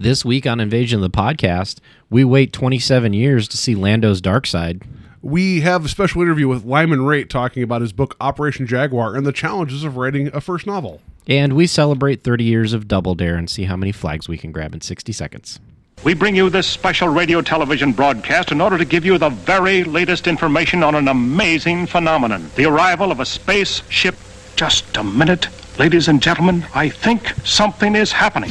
[0.00, 4.46] This week on Invasion of the Podcast, we wait 27 years to see Lando's Dark
[4.46, 4.80] Side.
[5.20, 9.26] We have a special interview with Lyman Rate talking about his book Operation Jaguar and
[9.26, 11.02] the challenges of writing a first novel.
[11.26, 14.52] And we celebrate 30 years of Double Dare and see how many flags we can
[14.52, 15.60] grab in 60 seconds.
[16.02, 19.84] We bring you this special radio television broadcast in order to give you the very
[19.84, 24.16] latest information on an amazing phenomenon the arrival of a spaceship.
[24.56, 25.48] Just a minute,
[25.78, 28.50] ladies and gentlemen, I think something is happening.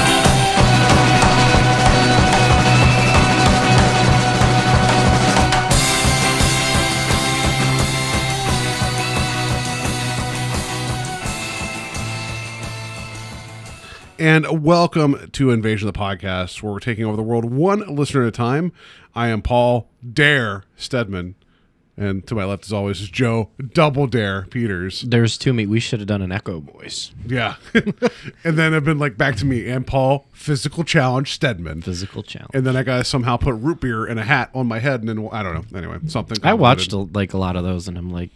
[14.21, 18.21] And welcome to Invasion of the Podcast, where we're taking over the world one listener
[18.21, 18.71] at a time.
[19.15, 21.33] I am Paul Dare Stedman.
[21.97, 25.01] And to my left, as always, is Joe Double Dare Peters.
[25.01, 25.65] There's two me.
[25.65, 27.15] We should have done an echo voice.
[27.25, 27.55] Yeah.
[27.73, 31.81] and then I've been like back to me and Paul, Physical Challenge Stedman.
[31.81, 32.51] Physical challenge.
[32.53, 34.99] And then I got to somehow put root beer in a hat on my head.
[34.99, 35.75] And then, I don't know.
[35.75, 36.37] Anyway, something.
[36.43, 38.29] I watched like a lot of those, and I'm like,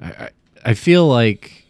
[0.00, 0.30] I, I,
[0.64, 1.64] I feel like,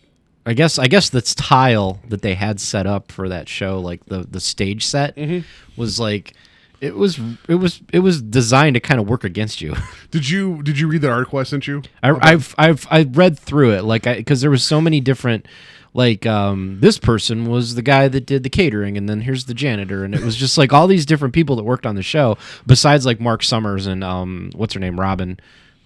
[0.49, 4.05] I guess, I guess the tile that they had set up for that show, like
[4.07, 5.47] the the stage set, Mm-hmm.
[5.81, 6.33] was like,
[6.81, 9.75] it was it was it was designed to kind of work against you.
[10.11, 11.83] Did you did you read that article I sent you?
[12.03, 15.47] I, I've I've I read through it like because there was so many different
[15.93, 19.55] like um this person was the guy that did the catering and then here's the
[19.55, 22.39] janitor and it was just like all these different people that worked on the show
[22.67, 25.39] besides like Mark Summers and um what's her name Robin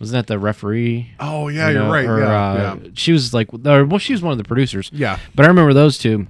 [0.03, 2.05] wasn't that the referee Oh, yeah, You you're know, right.
[2.07, 2.91] or, yeah, uh, yeah.
[2.95, 5.19] she was like or, well she was one of the producers Yeah.
[5.35, 6.27] but I remember those two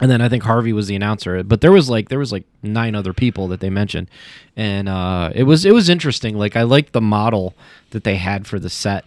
[0.00, 1.42] and then I think Harvey was the announcer.
[1.42, 4.08] But there was like there was like nine other people that they mentioned,
[4.54, 6.36] and uh, it was it was interesting.
[6.38, 7.54] Like I liked the model
[7.90, 9.04] that they had for the set,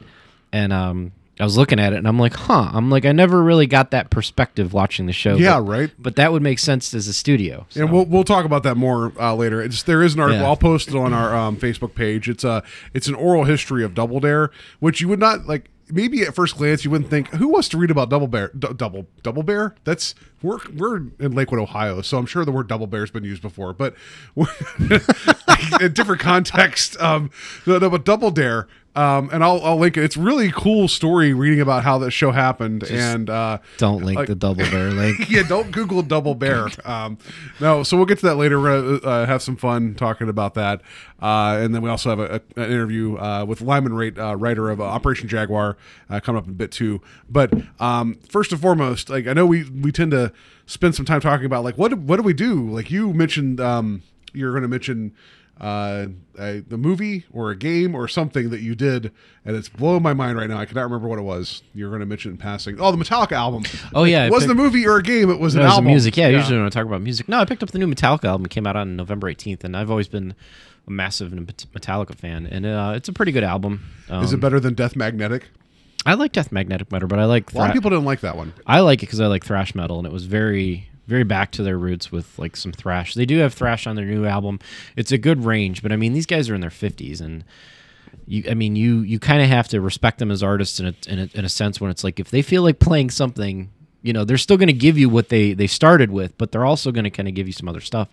[0.51, 2.69] and um, I was looking at it and I'm like, huh.
[2.73, 5.37] I'm like I never really got that perspective watching the show.
[5.37, 5.91] Yeah, but, right.
[5.97, 7.65] But that would make sense as a studio.
[7.69, 7.81] so.
[7.81, 9.61] And we'll we'll talk about that more uh, later.
[9.61, 10.41] It's, there is an article.
[10.41, 10.47] Yeah.
[10.47, 12.29] I'll post it on our um, Facebook page.
[12.29, 15.69] It's a it's an oral history of Double Dare, which you would not like.
[15.93, 18.49] Maybe at first glance you wouldn't think who wants to read about Double Bear.
[18.57, 19.75] D- double Double Bear.
[19.83, 23.25] That's we're we're in Lakewood, Ohio, so I'm sure the word Double Bear has been
[23.25, 23.95] used before, but
[25.81, 26.99] in different context.
[27.01, 27.29] Um,
[27.65, 28.69] no, no, but Double Dare.
[28.93, 30.03] Um, and I'll, I'll link it.
[30.03, 32.83] It's really cool story reading about how that show happened.
[32.83, 35.29] and uh, Don't link the double bear link.
[35.29, 36.67] yeah, don't Google double bear.
[36.83, 37.17] Um,
[37.61, 38.59] no, so we'll get to that later.
[38.59, 40.81] We're gonna uh, have some fun talking about that,
[41.21, 44.35] uh, and then we also have a, a, an interview uh, with Lyman Rate, uh,
[44.35, 45.77] writer of uh, Operation Jaguar,
[46.09, 47.01] uh, coming up in a bit too.
[47.29, 50.33] But um, first and foremost, like I know we we tend to
[50.65, 52.69] spend some time talking about like what what do we do?
[52.69, 54.01] Like you mentioned, um,
[54.33, 55.13] you're going to mention.
[55.61, 56.07] Uh,
[56.39, 59.11] a, the movie or a game or something that you did,
[59.45, 60.57] and it's blowing my mind right now.
[60.57, 61.61] I cannot remember what it was.
[61.75, 62.77] You're going to mention it in passing.
[62.81, 63.63] Oh, the Metallica album.
[63.93, 65.29] Oh, yeah, it wasn't picked- a movie or a game.
[65.29, 65.85] It was It an was album.
[65.85, 66.17] music.
[66.17, 67.29] Yeah, usually when I talk about music.
[67.29, 68.45] No, I picked up the new Metallica album.
[68.45, 70.33] It came out on November 18th, and I've always been
[70.87, 73.85] a massive Metallica fan, and uh, it's a pretty good album.
[74.09, 75.47] Um, Is it better than Death Magnetic?
[76.07, 78.35] I like Death Magnetic better, but I like A lot of people didn't like that
[78.35, 78.51] one.
[78.65, 81.63] I like it because I like thrash metal, and it was very, very back to
[81.63, 83.13] their roots with like some thrash.
[83.13, 84.59] They do have thrash on their new album.
[84.95, 87.43] It's a good range, but I mean, these guys are in their fifties, and
[88.25, 90.95] you, I mean, you you kind of have to respect them as artists in a,
[91.07, 93.69] in a in a sense when it's like if they feel like playing something.
[94.03, 96.65] You know, they're still going to give you what they they started with, but they're
[96.65, 98.07] also going to kind of give you some other stuff.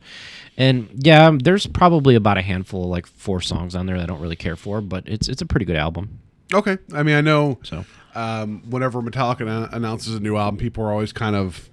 [0.59, 4.07] And yeah, there's probably about a handful, of like four songs on there that I
[4.07, 6.19] don't really care for, but it's it's a pretty good album.
[6.53, 6.77] Okay.
[6.93, 7.87] I mean, I know So.
[8.15, 11.71] um, whenever Metallica announces a new album, people are always kind of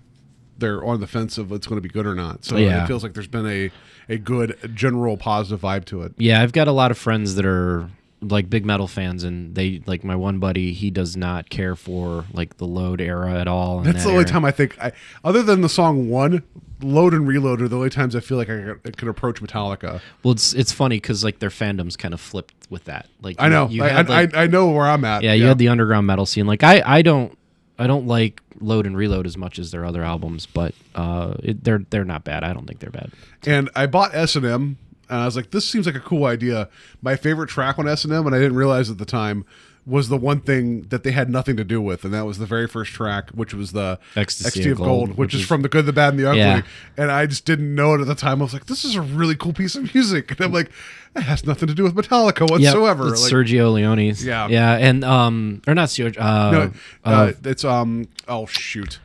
[0.57, 2.45] they're on the fence of it's going to be good or not.
[2.45, 2.83] So Yeah.
[2.83, 3.71] it feels like there's been a
[4.07, 6.13] a good general positive vibe to it.
[6.17, 7.89] Yeah, I've got a lot of friends that are
[8.21, 10.73] like big metal fans, and they like my one buddy.
[10.73, 13.81] He does not care for like the load era at all.
[13.81, 14.29] That's that the only era.
[14.31, 14.91] time I think, I,
[15.23, 16.41] other than the song "One,"
[16.81, 19.99] "Load" and "Reload" are the only times I feel like I, can approach Metallica.
[20.23, 23.07] Well, it's it's funny because like their fandoms kind of flipped with that.
[23.21, 25.21] Like I know, you I, had, I, like- I, I know where I'm at.
[25.23, 26.47] yeah, you had the underground metal scene.
[26.47, 27.37] Like I I don't
[27.77, 31.63] I don't like Load and Reload as much as their other albums, but uh, it,
[31.63, 32.43] they're they're not bad.
[32.43, 33.11] I don't think they're bad.
[33.45, 34.77] and I bought S and M,
[35.09, 36.69] and I was like, "This seems like a cool idea."
[37.01, 39.45] My favorite track on S and M, and I didn't realize at the time,
[39.87, 42.45] was the one thing that they had nothing to do with, and that was the
[42.45, 45.47] very first track, which was the Ecstasy of of Gold, Gold, which, which is is-
[45.47, 46.39] from the Good, the Bad, and the Ugly.
[46.39, 46.61] Yeah.
[46.97, 48.41] And I just didn't know it at the time.
[48.41, 50.71] I was like, "This is a really cool piece of music," and I'm like,
[51.15, 54.25] "It has nothing to do with Metallica whatsoever." it's Like, Sergio Leone's.
[54.25, 54.47] Yeah.
[54.47, 56.19] yeah, and um or not Sergio.
[56.19, 58.99] Uh, no, uh, uh, it's um, oh shoot.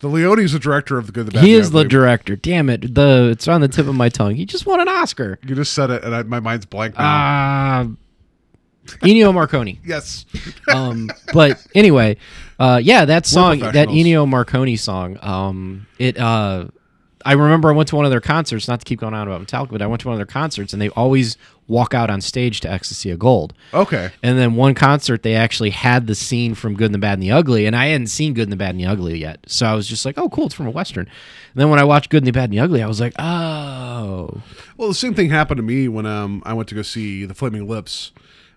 [0.00, 2.36] The Leone's the director of the Good, the Bad, He is the director.
[2.36, 2.94] Damn it.
[2.94, 4.36] The it's on the tip of my tongue.
[4.36, 5.38] He just won an Oscar.
[5.44, 7.04] You just said it, and I, my mind's blank now.
[7.04, 7.86] Ah,
[9.00, 9.78] Ennio Morricone.
[9.84, 10.26] yes.
[10.72, 12.16] Um, but anyway,
[12.58, 13.98] uh, yeah, that song, that professionals.
[13.98, 16.66] Ennio Morricone song, um, it, uh,
[17.24, 19.46] I remember I went to one of their concerts, not to keep going on about
[19.46, 21.36] Metallica, but I went to one of their concerts and they always
[21.66, 23.52] walk out on stage to Ecstasy of Gold.
[23.74, 24.10] Okay.
[24.22, 27.22] And then one concert, they actually had the scene from Good and the Bad and
[27.22, 29.40] the Ugly, and I hadn't seen Good and the Bad and the Ugly yet.
[29.46, 31.04] So I was just like, oh, cool, it's from a Western.
[31.04, 33.14] And then when I watched Good and the Bad and the Ugly, I was like,
[33.18, 34.40] oh.
[34.76, 37.34] Well, the same thing happened to me when um, I went to go see the
[37.34, 38.12] Flaming Lips,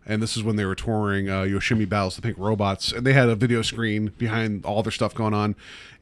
[0.06, 3.14] and this is when they were touring uh, Yoshimi Battles the Pink Robots, and they
[3.14, 5.56] had a video screen behind all their stuff going on.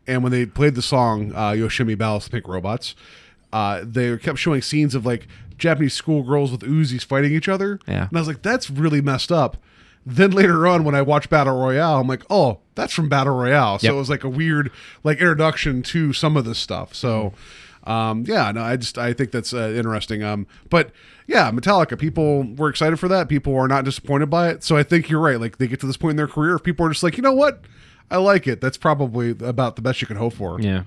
[0.07, 2.96] And when they played the song uh, Yoshimi Battles the Pink Robots,
[3.54, 7.80] uh, they kept showing scenes of like Japanese schoolgirls with Uzis fighting each other.
[7.88, 8.07] Yeah.
[8.07, 9.57] And I was like, that's really messed up.
[10.06, 13.78] Then later on, when I watched Battle Royale, I'm like, oh, that's from Battle Royale.
[13.80, 13.94] So Yep.
[13.94, 14.72] it was like a weird
[15.04, 16.96] like introduction to some of this stuff.
[16.96, 17.34] So,
[17.85, 20.23] um, yeah, no, I just I think that's uh, interesting.
[20.23, 20.91] Um, but
[21.27, 23.29] yeah, Metallica, people were excited for that.
[23.29, 24.63] People are not disappointed by it.
[24.63, 25.39] So I think you're right.
[25.39, 27.23] Like they get to this point in their career, if people are just like, you
[27.23, 27.61] know what,
[28.11, 28.61] I like it.
[28.61, 30.59] That's probably about the best you can hope for.
[30.59, 30.83] Yeah.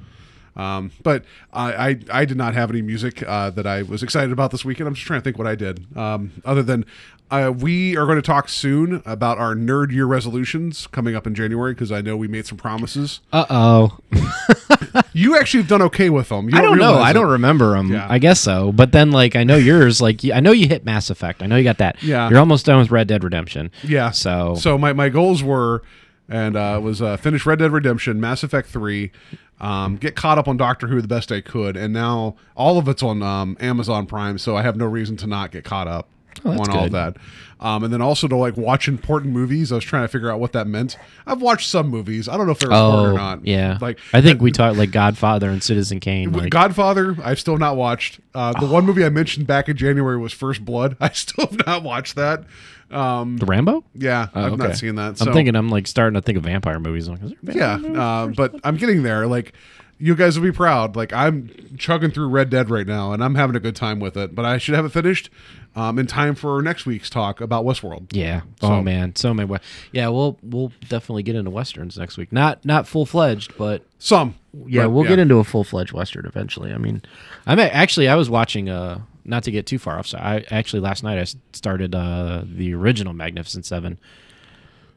[0.54, 4.32] Um, but I, I I did not have any music uh, that I was excited
[4.32, 4.86] about this weekend.
[4.86, 5.96] I'm just trying to think what I did.
[5.96, 6.84] Um, other than
[7.32, 11.34] uh, we are going to talk soon about our nerd year resolutions coming up in
[11.34, 13.20] January because I know we made some promises.
[13.32, 13.98] Uh oh.
[15.14, 16.48] You actually have done okay with them.
[16.48, 16.94] You I don't know.
[16.94, 17.12] I it.
[17.14, 17.92] don't remember them.
[17.92, 18.06] Yeah.
[18.08, 18.72] I guess so.
[18.72, 20.00] But then, like, I know yours.
[20.00, 21.42] Like, I know you hit Mass Effect.
[21.42, 22.02] I know you got that.
[22.02, 22.28] Yeah.
[22.30, 23.70] You're almost done with Red Dead Redemption.
[23.82, 24.10] Yeah.
[24.10, 25.82] So, so my, my goals were
[26.28, 29.12] and uh, was uh, finish Red Dead Redemption, Mass Effect Three,
[29.60, 32.88] um, get caught up on Doctor Who the best I could, and now all of
[32.88, 36.08] it's on um, Amazon Prime, so I have no reason to not get caught up
[36.44, 37.16] Oh, on that's all of that.
[37.60, 39.70] Um, and then also to like watch important movies.
[39.70, 40.96] I was trying to figure out what that meant.
[41.28, 42.28] I've watched some movies.
[42.28, 43.46] I don't know if they're important oh, or not.
[43.46, 43.78] yeah.
[43.80, 46.32] like I think we talked like Godfather and Citizen Kane.
[46.32, 48.18] Like, Godfather, I've still not watched.
[48.34, 50.96] Uh, the one movie I mentioned back in January was First Blood.
[51.00, 52.44] I still have not watched that.
[52.90, 53.84] Um, the Rambo.
[53.94, 54.66] yeah, Oh, I've okay.
[54.66, 55.22] not seen that.
[55.22, 55.54] I'm thinking.
[55.54, 57.06] I'm like starting to think of vampire movies.
[57.06, 57.96] I'm like, is there a Yeah, movie?
[57.98, 59.26] uh, but I'm getting there.
[59.28, 59.52] Like,
[59.98, 60.96] you guys will be proud.
[60.96, 64.16] Like, I'm chugging through Red Dead right now, and I'm having a good time with
[64.16, 64.34] it.
[64.34, 65.30] But I should have it finished
[65.74, 68.08] um, in time for next week's talk about Westworld.
[68.12, 68.42] Yeah.
[68.60, 69.48] So- oh man, so many.
[69.48, 69.58] we-
[69.92, 72.32] Yeah, we'll we'll definitely get into westerns next week.
[72.32, 74.34] Not not full fledged, but Some.
[74.66, 76.72] yeah, we'll get into a full fledged western eventually.
[76.72, 77.02] I mean,
[77.46, 78.68] I'm actually I was watching.
[78.68, 80.06] Uh, not to get too far off.
[80.08, 83.98] So I actually last night I started uh the original Magnificent Seven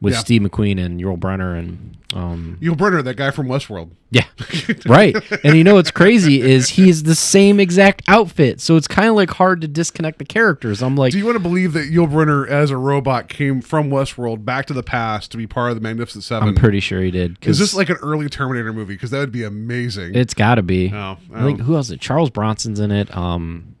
[0.00, 0.20] with Yeah.
[0.20, 3.90] Steve McQueen and Yul Brynner and um Yul Brynner, that guy from Westworld.
[4.10, 4.24] yeah
[4.86, 5.16] right.
[5.44, 9.16] And you know what's crazy is he's the same exact outfit, so it's kind of
[9.16, 10.82] like hard to disconnect the characters.
[10.82, 13.90] I'm like, Do you want to believe that Yul Brynner, as a robot, came from
[13.90, 16.48] Westworld back to the past to be part of the Magnificent Seven?
[16.48, 17.38] I'm pretty sure he did.
[17.42, 18.94] Is this like an early Terminator movie?
[18.94, 20.14] Because that would be amazing.
[20.14, 20.92] It's got to be.
[20.92, 21.64] Oh, I think oh.
[21.64, 21.86] who else?
[21.86, 22.00] Is it?
[22.00, 23.14] Charles Bronson's in it.
[23.16, 23.75] Um,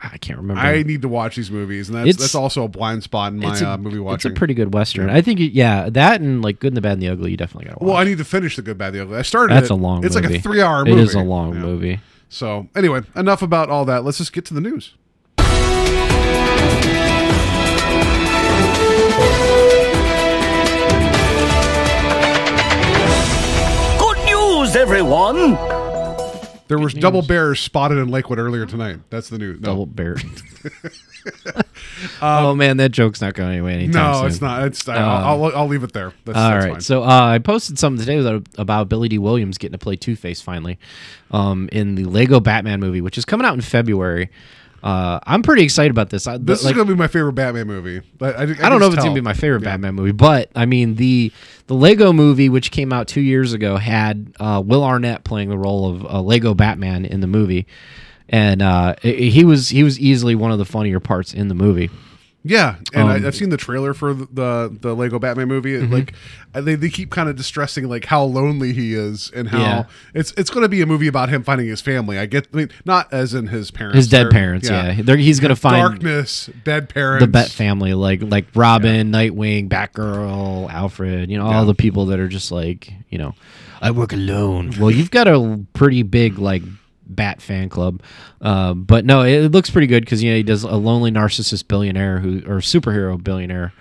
[0.00, 0.62] I can't remember.
[0.62, 3.40] I need to watch these movies, and that's It's- that's also a blind spot in
[3.40, 4.14] my a, uh, movie watching.
[4.30, 5.10] It's a pretty good western.
[5.10, 5.40] I think.
[5.40, 7.32] Yeah, that and like Good and the Bad and the Ugly.
[7.32, 7.88] You definitely got to watch.
[7.88, 9.16] well, I need to finish the Good, Bad, and the Ugly.
[9.18, 9.54] I started.
[9.54, 9.72] That's it.
[9.72, 10.04] a long.
[10.04, 10.28] It's movie.
[10.28, 11.02] like a three-hour It movie.
[11.02, 11.60] is a long Yeah.
[11.62, 12.00] movie.
[12.28, 14.04] So anyway, enough about all that.
[14.04, 14.92] Let's just get to the news.
[23.98, 25.56] Good news, everyone!
[26.68, 28.98] There was double bears spotted in Lakewood earlier tonight.
[29.10, 29.60] That's the news.
[29.60, 30.16] No, Double bear.
[32.22, 34.26] oh man, that joke's not going anyway anytime Um, no, soon.
[34.28, 34.62] it's not.
[34.64, 34.88] It's.
[34.88, 36.12] I'll, I'll, I'll leave it there.
[36.24, 36.80] That's, All that's right, fine.
[36.80, 40.16] so uh, I posted something today about, about Billy Dee Williams getting to play Two
[40.16, 40.78] Face finally,
[41.30, 44.30] um, in the Lego Batman movie, which is coming out in February.
[44.82, 46.26] Uh, I'm pretty excited about this.
[46.26, 48.00] I, this like, is gonna be my favorite Batman movie.
[48.16, 50.12] But I, I, I don't know if just it's gonna be my favorite Batman movie,
[50.12, 51.32] but I mean the
[51.66, 55.58] the Lego movie, which came out two years ago, had uh, Will Arnett playing the
[55.58, 57.66] role of uh, Lego Batman in the movie,
[58.28, 61.54] and uh, i- he was he was easily one of the funnier parts in the
[61.54, 61.90] movie.
[62.44, 65.72] Yeah, and Um, I, I've seen the trailer for the the, the Lego Batman movie.
[65.72, 65.92] Mm-hmm.
[65.92, 66.14] Like,
[66.54, 69.84] they, they keep kind of distressing like how lonely he is and how Yeah.
[70.14, 72.16] it's it's going to be a movie about him finding his family.
[72.18, 75.40] I get, I mean, not as in his parents, His dead parents, yeah, They're- he's
[75.40, 81.38] gonna find darkness, dead parents, the Bat family, like like Robin, Nightwing, Batgirl, Alfred, you
[81.38, 83.34] know, all the people that are just like, you know,
[83.82, 84.72] I work alone.
[84.78, 86.62] well, you've got a pretty big like
[87.08, 88.02] Bat fan club,
[88.40, 91.10] uh, but no, it, it looks pretty good because you know he does a lonely
[91.10, 93.72] narcissist billionaire who or superhero billionaire.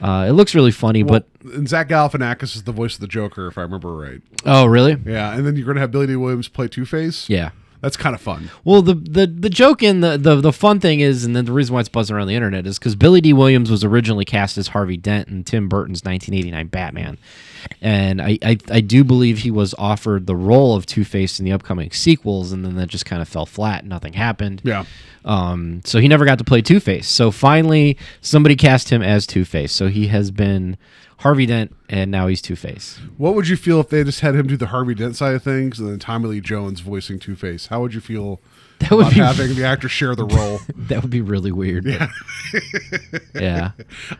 [0.00, 3.46] Uh, it looks really funny, but and Zach Galifianakis is the voice of the Joker,
[3.46, 4.20] if I remember right.
[4.44, 4.96] oh really?
[5.06, 7.28] Yeah, and then you're going to have Billy Dee Williams play Two Face.
[7.28, 7.50] Yeah.
[7.84, 8.50] That's kind of fun.
[8.64, 11.52] Well, the, the the joke in the, the the fun thing is, and then the
[11.52, 14.56] reason why it's buzzing around the internet is because Billy Dee Williams was originally cast
[14.56, 17.18] as Harvey Dent in Tim Burton's 1989 Batman,
[17.82, 21.44] and I I, I do believe he was offered the role of Two Face in
[21.44, 23.84] the upcoming sequels, and then that just kind of fell flat.
[23.84, 24.62] Nothing happened.
[24.64, 24.86] Yeah.
[25.26, 25.82] Um.
[25.84, 27.06] So he never got to play Two Face.
[27.06, 29.72] So finally, somebody cast him as Two Face.
[29.72, 30.78] So he has been
[31.18, 32.98] Harvey Dent, and now he's Two Face.
[33.16, 35.42] What would you feel if they just had him do the Harvey Dent side of
[35.42, 37.66] things and then Tommy Lee Jones voicing Two Face?
[37.66, 38.40] How would you feel
[38.84, 40.60] That would be having the actor share the role?
[40.76, 41.86] that would be really weird.
[41.86, 42.10] Yeah.
[43.34, 43.70] yeah.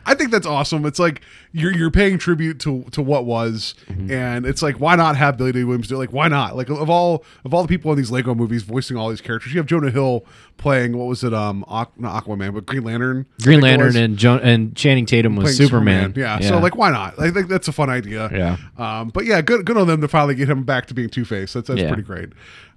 [0.05, 0.85] I think that's awesome.
[0.85, 1.21] It's like
[1.51, 4.11] you're you're paying tribute to to what was, Mm-hmm.
[4.11, 5.99] and it's like why not have Billy Dee Williams do it?
[5.99, 6.55] Like why not?
[6.55, 9.53] Like of all of all the people in these Lego movies voicing all these characters,
[9.53, 10.25] you have Jonah Hill
[10.57, 11.33] playing what was it?
[11.33, 13.25] Um, Aqu- not Aquaman, but Green Lantern.
[13.43, 13.95] Green think it was.
[13.95, 16.13] Lantern and jo- and Channing Tatum was playing Superman.
[16.15, 16.39] Yeah.
[16.39, 17.19] So like, why not?
[17.19, 18.29] I think that's a fun idea.
[18.33, 18.57] Yeah.
[18.77, 21.25] Um, but yeah, good good on them to finally get him back to being Two
[21.25, 21.53] Face.
[21.53, 21.87] That's that's Yeah.
[21.89, 22.29] pretty great.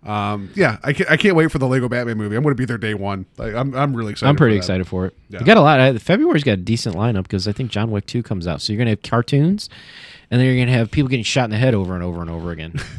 [0.06, 2.36] Um, yeah, I can't I can't wait for the Lego Batman movie.
[2.36, 3.26] I'm going to be there day one.
[3.36, 4.30] Like, I'm I'm really excited.
[4.30, 5.14] I'm pretty for excited for it.
[5.28, 5.40] Yeah.
[5.40, 5.80] You got a lot.
[5.80, 8.62] I- February's got a decent lineup because I think John Wick 2 comes out.
[8.62, 9.68] So you're gonna have cartoons,
[10.30, 12.30] and then you're gonna have people getting shot in the head over and over and
[12.30, 12.74] over again.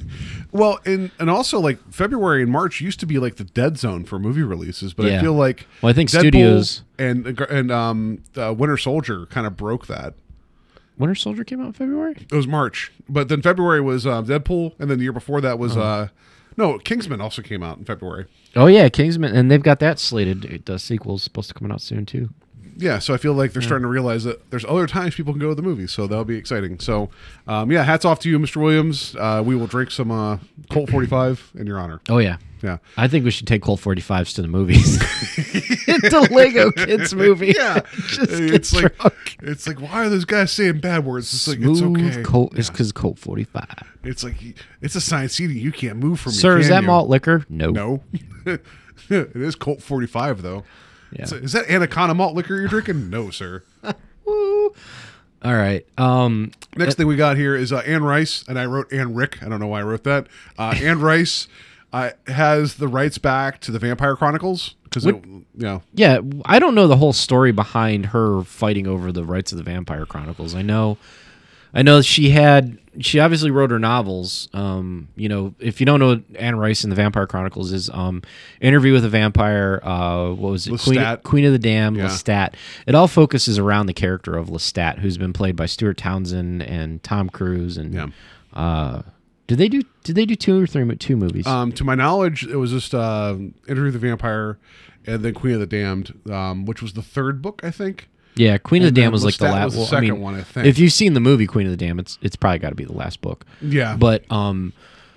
[0.52, 4.04] Well, and and also like February and March used to be like the dead zone
[4.04, 8.24] for movie releases, but I feel like Well, I think Deadpool studios- and and um
[8.36, 10.16] uh, Winter Soldier kind of broke that.
[10.98, 12.16] Winter Soldier came out in February.
[12.32, 15.60] It was March, but then February was uh, Deadpool, and then the year before that
[15.60, 16.08] was uh
[16.60, 18.26] no Kingsman also came out in February.
[18.56, 20.66] Oh yeah, Kingsman, and they've got that slated.
[20.66, 22.30] The sequels supposed to come out soon too.
[22.78, 25.42] Yeah, so I feel like they're starting to realize that there's other times people can
[25.42, 26.80] go to the movies, so that'll be exciting.
[26.80, 27.10] So,
[27.46, 28.56] um, yeah, hats off to you, Mr.
[28.56, 29.18] Williams.
[29.18, 30.38] Uh, we will drink some uh,
[30.70, 32.00] Colt 45 in your honor.
[32.08, 32.38] Oh yeah.
[32.62, 32.78] Yeah.
[32.98, 35.00] I think we should take Colt 45s to the movies.
[35.86, 37.54] the Lego Kids movie.
[37.60, 39.38] Yeah, Just it's like drunk.
[39.42, 41.34] it's like why are those guys saying bad words?
[41.34, 42.24] It's like it's Smooth okay.
[42.24, 42.54] Colt.
[42.58, 43.66] It's because Colt 45.
[44.04, 44.36] It's like
[44.82, 45.60] it's a science CD.
[45.60, 46.32] You can't move from.
[46.32, 46.88] me, Sir, is that you?
[46.88, 47.46] malt liquor?
[47.50, 47.72] No.
[47.72, 48.02] No,
[48.46, 50.64] it is Colt 45 though.
[51.12, 51.26] Yeah.
[51.26, 53.10] So is that Anaconda malt liquor you're drinking?
[53.10, 53.64] No, sir.
[54.26, 54.74] Woo.
[55.44, 55.86] All right.
[55.98, 56.52] Um.
[56.76, 59.42] Next thing we got here is uh, Anne Rice, and I wrote Anne Rick.
[59.42, 60.28] I don't know why I wrote that.
[60.58, 61.48] Uh, Anne Rice
[61.94, 66.76] uh, has the rights back to the Vampire Chronicles because you know Yeah, I don't
[66.76, 70.54] know the whole story behind her fighting over the rights of the Vampire Chronicles.
[70.56, 70.98] I know,
[71.74, 72.78] I know she had.
[73.02, 74.50] She obviously wrote her novels.
[74.54, 78.24] Um, you know, if you don't know Anne Rice in the Vampire Chronicles is um,
[78.60, 79.80] Interview with a Vampire.
[79.84, 80.80] Uh, what was it?
[80.82, 81.24] Queen, Lestat.
[81.24, 81.96] Queen of the Damned.
[81.98, 82.08] Yeah.
[82.08, 82.56] Lestat.
[82.88, 87.02] It all focuses around the character of Lestat, who's been played by Stuart Townsend and
[87.04, 87.78] Tom Cruise.
[87.78, 88.08] And Yeah.
[88.54, 89.04] uh,
[89.50, 89.82] did they do?
[90.04, 91.48] Did they do two or three two movies?
[91.48, 93.36] Um, to my knowledge, it was just uh,
[93.68, 94.60] Interview with the Vampire,
[95.08, 98.08] and then Queen of the Damned, um, which was the third book, I think.
[98.36, 100.44] Yeah, Queen of the Dam was like the last well, I second mean, one, I
[100.44, 100.68] think.
[100.68, 102.86] If you've seen the movie Queen of the Dam, it's it's probably got to be
[102.86, 103.44] the last book.
[103.60, 103.98] Yeah.
[103.98, 104.72] But um,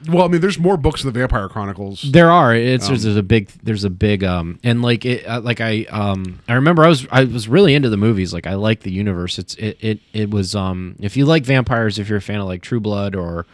[0.08, 2.00] Well, I mean, there's more books of the Vampire Chronicles.
[2.10, 5.60] there are it's there's a big there's a big um and like it uh, like
[5.60, 8.80] I um I remember I was I was really into the movies like I like
[8.80, 9.38] the universe.
[9.38, 12.46] It's it it it was um if you like vampires if you're a fan of
[12.46, 13.44] like True Blood or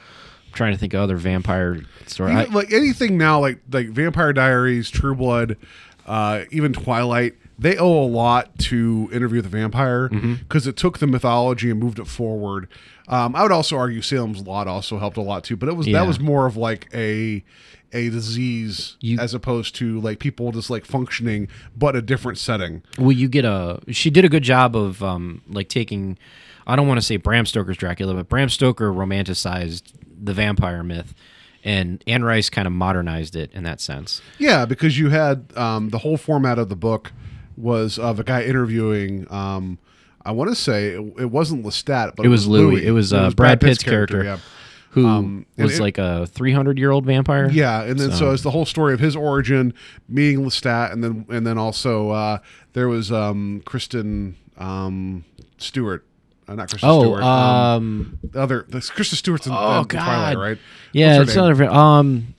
[0.52, 1.81] trying to think of other vampire
[2.19, 5.57] Even, like anything now, like like Vampire Diaries, True Blood,
[6.07, 10.35] uh, even Twilight, they owe a lot to Interview with the Vampire Mm-hmm.
[10.35, 12.69] because it took the mythology and moved it forward.
[13.09, 15.87] Um, I would also argue Salem's Lot also helped a lot too, but it was
[15.87, 16.00] Yeah.
[16.00, 17.43] that was more of like a
[17.95, 22.83] a disease You- as opposed to like people just like functioning, but a different setting.
[22.99, 23.81] Well, you get a.
[23.90, 26.19] She did a good job of um like taking.
[26.67, 29.85] I don't want to say Bram Stoker's Dracula, but Bram Stoker romanticized
[30.22, 31.14] the vampire myth,
[31.64, 34.20] and Anne Rice kind of modernized it in that sense.
[34.38, 37.12] Yeah, because you had um, the whole format of the book
[37.56, 39.26] was of a guy interviewing.
[39.30, 39.78] Um,
[40.25, 42.84] I want to say it, it wasn't Lestat, but It was Louis.
[42.87, 44.22] It was, uh, Brad Pitt's character.
[44.25, 44.38] Yeah.
[44.92, 47.48] Who Um, was it- like a 300 year old vampire?
[47.50, 49.75] Yeah, and then so, it's the whole story of his origin,
[50.08, 52.38] meeting Lestat, and then and then also uh,
[52.72, 55.25] there was um, Kristen um,
[55.58, 56.04] Stewart,
[56.49, 57.23] uh, not Kristen Oh, Stewart.
[57.23, 60.59] um, the other the Kristen Stewart's in, oh in Twilight, right?
[60.93, 61.61] Yeah, What's it's her name?
[61.61, 61.71] another.
[61.75, 62.35] Um,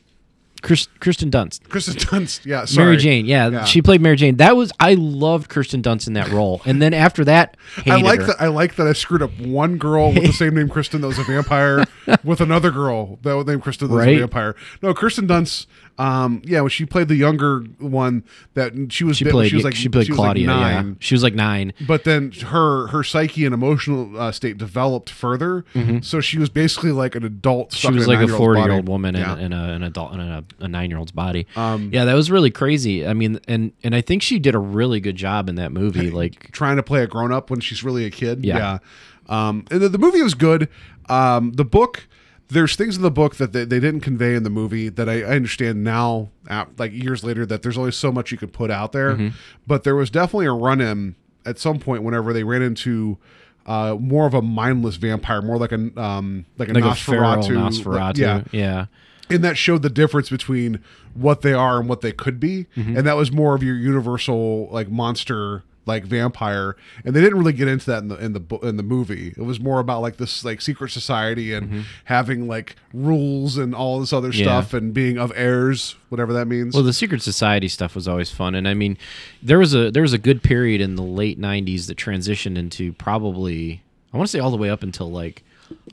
[0.61, 1.69] Chris, Kristen Dunst.
[1.69, 2.45] Kristen Dunst.
[2.45, 2.87] Yeah, sorry.
[2.87, 4.35] Mary Jane, yeah, she played Mary Jane.
[4.37, 7.97] That was I loved Kristen Dunst in that role, and then after that, hated I
[8.01, 8.25] like her.
[8.27, 8.41] that.
[8.41, 11.17] I like that I screwed up one girl with the same name Kristen that was
[11.17, 11.85] a vampire
[12.25, 14.53] with another girl that was named Kristen that was a vampire.
[14.81, 15.65] No, Kristen Dunst.
[15.99, 19.49] Um, yeah, when she played the younger one, that she was She bit played.
[19.49, 20.47] She was like she played like Claudia.
[20.47, 20.97] yeah, nine.
[20.99, 21.73] she was like nine.
[21.85, 25.65] But then her her psyche and emotional uh, state developed further,
[26.01, 27.71] so she was basically like an adult.
[27.71, 27.89] Mm-hmm.
[27.89, 29.33] She was like a forty year old woman Yeah.
[29.33, 31.45] in, in a, an adult in a, a nine year old's body.
[31.57, 33.05] Um, yeah, that was really crazy.
[33.05, 36.09] I mean, and and I think she did a really good job in that movie.
[36.11, 38.45] Like, trying to play a grown up when she's really a kid.
[38.45, 38.79] Yeah.
[39.27, 40.69] Um, and the, the movie was good.
[41.09, 42.07] Um, the book,
[42.49, 45.21] there's things in the book that they, they didn't convey in the movie that I,
[45.21, 48.71] I understand now, uh, like years later, that there's only so much you could put
[48.71, 49.13] out there.
[49.13, 49.29] Mm-hmm.
[49.67, 51.15] But there was definitely a run in
[51.45, 53.17] at some point whenever they ran into
[53.65, 57.35] uh, more of a mindless vampire, more like a um, like a like a feral
[57.35, 57.83] Nosferatu.
[57.83, 58.17] Nosferatu.
[58.17, 58.85] yeah, yeah.
[59.29, 60.79] and that showed the difference between
[61.13, 62.97] what they are and what they could be Mm-hmm.
[62.97, 67.51] and that was more of your universal like monster like vampire and they didn't really
[67.53, 70.15] get into that in the in the in the movie it was more about like
[70.17, 74.39] this like secret society and having like rules and all this other Mm-hmm.
[74.39, 74.61] Yeah.
[74.61, 78.29] stuff and being of heirs whatever that means Well, the secret society stuff was always
[78.31, 78.97] fun, and I mean,
[79.43, 82.93] there was a there was a good period in the late '90s that transitioned into
[82.93, 83.81] probably
[84.13, 85.43] I want to say all the way up until like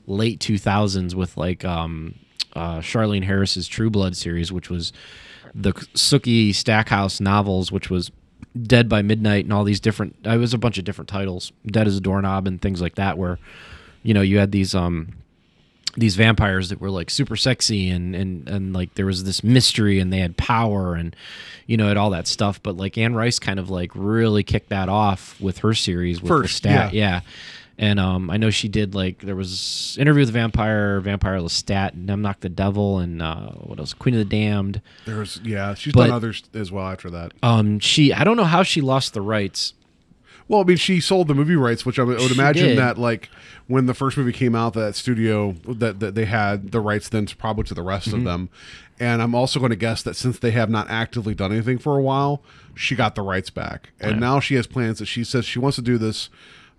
[0.06, 2.14] late 2000s with like um,
[2.54, 4.92] uh, Charlaine Harris's True Blood series, which was
[5.54, 8.10] the Sookie Stackhouse novels, which was
[8.62, 10.16] Dead by Midnight and all these different.
[10.24, 13.18] It was a bunch of different titles, Dead as a Doorknob and things like that,
[13.18, 13.38] where
[14.02, 15.12] you know you had these um
[15.96, 19.98] these vampires that were like super sexy and and and like there was this mystery
[19.98, 21.16] and they had power and
[21.66, 24.68] you know and all that stuff but like Anne Rice kind of like really kicked
[24.68, 27.10] that off with her series with the First, stat yeah.
[27.14, 27.20] yeah
[27.78, 31.94] and um I know she did like there was interview with the vampire vampire Lestat
[31.94, 35.92] Memnoch the devil and uh what else Queen of the Damned There was yeah she's
[35.92, 39.12] But- done others as well after that um she I don't know how she lost
[39.14, 39.74] the rights
[40.48, 42.78] Well, I mean, she sold the movie rights, which I would, I would imagine did.
[42.78, 43.30] that, like,
[43.66, 47.26] when the first movie came out, that studio that, that they had the rights then
[47.26, 48.18] to probably to the rest Mm-hmm.
[48.18, 48.48] of them.
[49.00, 51.98] And I'm also going to guess that since they have not actively done anything for
[51.98, 52.42] a while,
[52.76, 55.74] she got the rights back, and now she has plans that she says she wants
[55.78, 56.30] to do this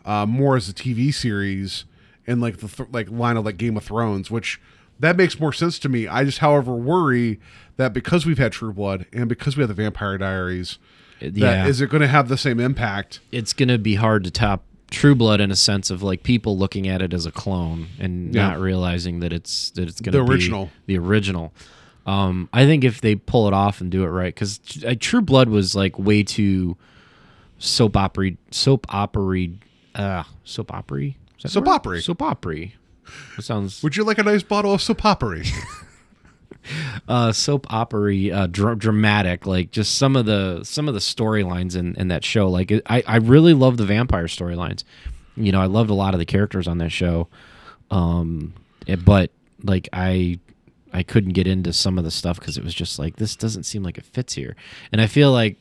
[0.07, 1.85] uh, more as a TV series
[2.25, 4.59] and like the th- like line of like Game of Thrones, which
[4.99, 6.07] that makes more sense to me.
[6.07, 7.39] I just, however, worry
[7.75, 10.79] that because we've had True Blood and because we have the Vampire Diaries.
[11.19, 11.67] That, yeah.
[11.67, 13.19] is it going to have the same impact?
[13.31, 16.57] it's going to be hard to top True Blood in a sense of like people
[16.57, 18.47] looking at it as a clone and Yeah.
[18.49, 20.69] not realizing that it's that it's going to The be original.
[20.85, 21.53] the original.
[22.05, 25.21] Um, I think if they pull it off and do it right, because uh, True
[25.21, 26.77] Blood was like way too
[27.57, 29.47] soap opera, soap opera,
[29.97, 32.01] uh, soap opera, Is that the Soap opera.
[32.01, 32.57] soap opera.
[33.37, 35.47] It sounds Would you like a nice bottle of sopapery?
[37.07, 41.75] uh, soap opera uh, dr- dramatic like just some of the some of the storylines
[41.75, 44.83] in, in that show like it, I, I really love the vampire storylines
[45.38, 47.27] you know i loved a lot of the characters on that show
[47.91, 48.53] um
[48.86, 49.31] it- but
[49.63, 50.39] like i
[50.91, 53.63] i couldn't get into some of the stuff because it was just like this doesn't
[53.63, 54.55] seem like it fits here
[54.91, 55.57] and i feel like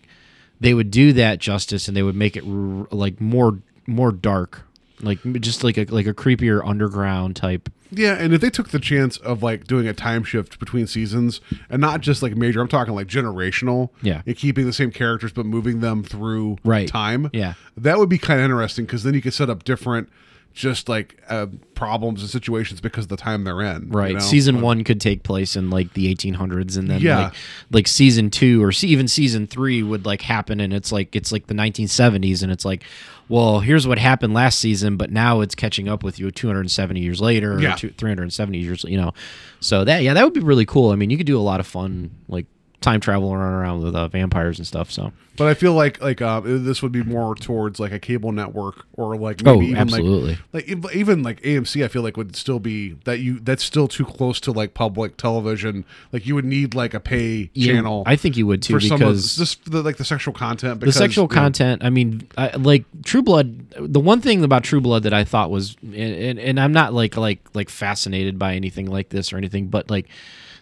[0.59, 4.62] they would do that justice and they would make it r- like more more dark
[5.03, 8.81] like just like a like a creepier underground type yeah, and if they took the
[8.81, 12.66] chance of like doing a time shift between seasons and not just like major, I'm
[12.66, 13.90] talking like generational.
[14.03, 14.22] Yeah.
[14.27, 16.88] And keeping the same characters but moving them through Right.
[16.88, 17.31] time.
[17.33, 17.55] Yeah.
[17.77, 20.09] That would be kind of interesting because then you could set up different
[20.53, 21.46] just like uh,
[21.77, 23.83] problems and situations because of the time they're in.
[23.85, 24.14] you Right.
[24.14, 24.18] know?
[24.18, 27.18] Season But- one could take place in like the 1800s, and then Yeah.
[27.27, 27.33] like
[27.70, 31.46] like season two or even season three would like happen, and it's like it's like
[31.46, 32.83] the 1970s, and it's like,
[33.29, 37.21] well, here's what happened last season, but now it's catching up with you 270 years
[37.21, 39.12] later, or two, 370 years, you know.
[39.61, 40.91] So that yeah, that would be really cool.
[40.91, 42.47] I mean, you could do a lot of fun like
[42.81, 44.91] time travel and run around with uh, vampires and stuff.
[44.91, 48.33] So But I feel like like uh, this would be more towards like a cable
[48.33, 50.39] network or like Oh, even absolutely.
[50.53, 51.85] like, like even like AMC.
[51.85, 55.17] I feel like would still be that you that's still too close to like public
[55.17, 55.85] television.
[56.12, 58.03] Like you would need like a pay You- channel.
[58.07, 60.81] I think you would too for some of because just the, like the sexual content.
[60.81, 64.62] the sexual you know, content i mean I, like true blood the one thing about
[64.65, 68.39] true blood that i thought was and, and, and i'm not like like like fascinated
[68.39, 70.07] by anything like this or anything but like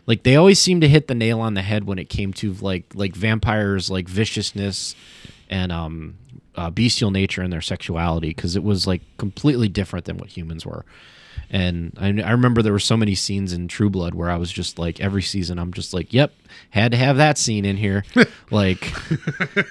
[0.07, 2.53] like they always seem to hit the nail on the head when it came to
[2.55, 4.95] like like vampires like viciousness
[5.49, 6.17] and um
[6.57, 10.65] uh, bestial nature and their sexuality because it was like completely different than what humans
[10.65, 10.85] were.
[11.51, 14.51] And I, I remember there were so many scenes in True Blood where I was
[14.51, 16.33] just like every season I'm just like yep
[16.71, 18.05] had to have that scene in here.
[18.51, 18.93] Like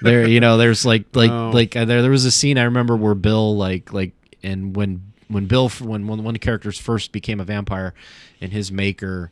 [0.02, 2.96] there you know there's like like like uh, there there was a scene I remember
[2.96, 7.12] where Bill like like and when when Bill when when one of the characters first
[7.12, 7.94] became a vampire
[8.42, 9.30] and his maker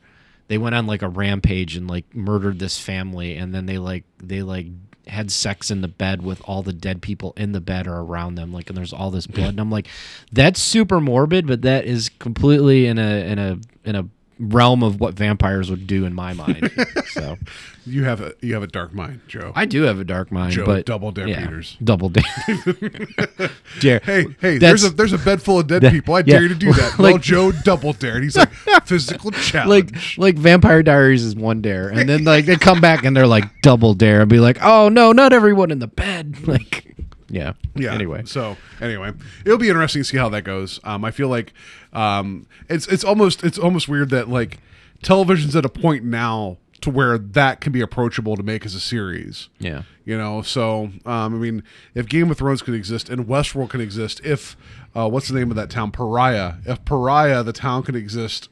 [0.52, 4.04] they went on like a rampage and like murdered this family and then they like
[4.22, 4.66] they like
[5.06, 8.34] had sex in the bed with all the dead people in the bed or around
[8.34, 9.48] them like and there's all this blood.
[9.48, 9.88] And I'm like
[10.30, 14.06] that's super morbid but that is completely in a in a in a
[14.42, 16.70] realm of what vampires would do in my mind
[17.06, 17.36] so
[17.84, 19.52] you have a you have a dark mind, Joe.
[19.56, 21.76] I do have a dark mind Joe but Double Dare yeah, Peters.
[21.82, 22.24] double dare
[23.80, 26.14] dare Hey, hey, there's a there's a bed full of dead people.
[26.14, 26.24] I yeah.
[26.24, 26.96] dare you to do that.
[26.98, 28.22] well, Joe double dared.
[28.22, 28.52] He's like
[28.84, 30.16] physical like challenge.
[30.16, 33.62] like Vampire Diaries is one dare, and then like they come back and they're like
[33.62, 36.46] double dare, and be like, oh no, not everyone in the bed.
[36.46, 36.96] Like,
[37.32, 37.54] Yeah.
[37.74, 37.94] Yeah.
[37.94, 38.22] Anyway.
[38.26, 39.12] so anyway,
[39.44, 40.78] it'll be interesting to see how that goes.
[40.84, 41.52] Um, I feel like
[41.92, 44.58] um, it's it's almost it's almost weird that like
[45.02, 48.80] television's at a point now to where that can be approachable to make as a
[48.80, 49.48] series.
[49.58, 49.82] Yeah.
[50.04, 51.62] You know, so um, I mean,
[51.94, 54.56] if Game of Thrones could exist and Westworld can exist, if
[54.94, 56.54] uh, what's the name of that town, Pariah?
[56.66, 58.50] If Pariah, the town, can exist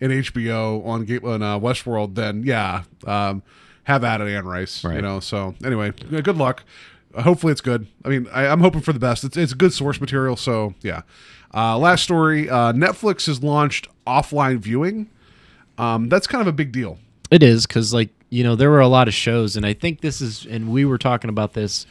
[0.00, 3.42] in HBO on Game on uh, Westworld, then yeah, um,
[3.84, 4.84] have at it, Anne Rice.
[4.84, 4.96] Right.
[4.96, 6.62] You know, so anyway, good luck.
[7.20, 7.86] Hopefully, it's good.
[8.04, 9.24] I mean, I, I'm hoping for the best.
[9.24, 11.02] It's it's good source material, so yeah.
[11.54, 15.10] Uh, last story: uh, Netflix has launched offline viewing.
[15.78, 16.98] Um, that's kind of a big deal.
[17.30, 20.00] It is because, like, you know, there were a lot of shows, and I think
[20.00, 21.86] this is, and we were talking about this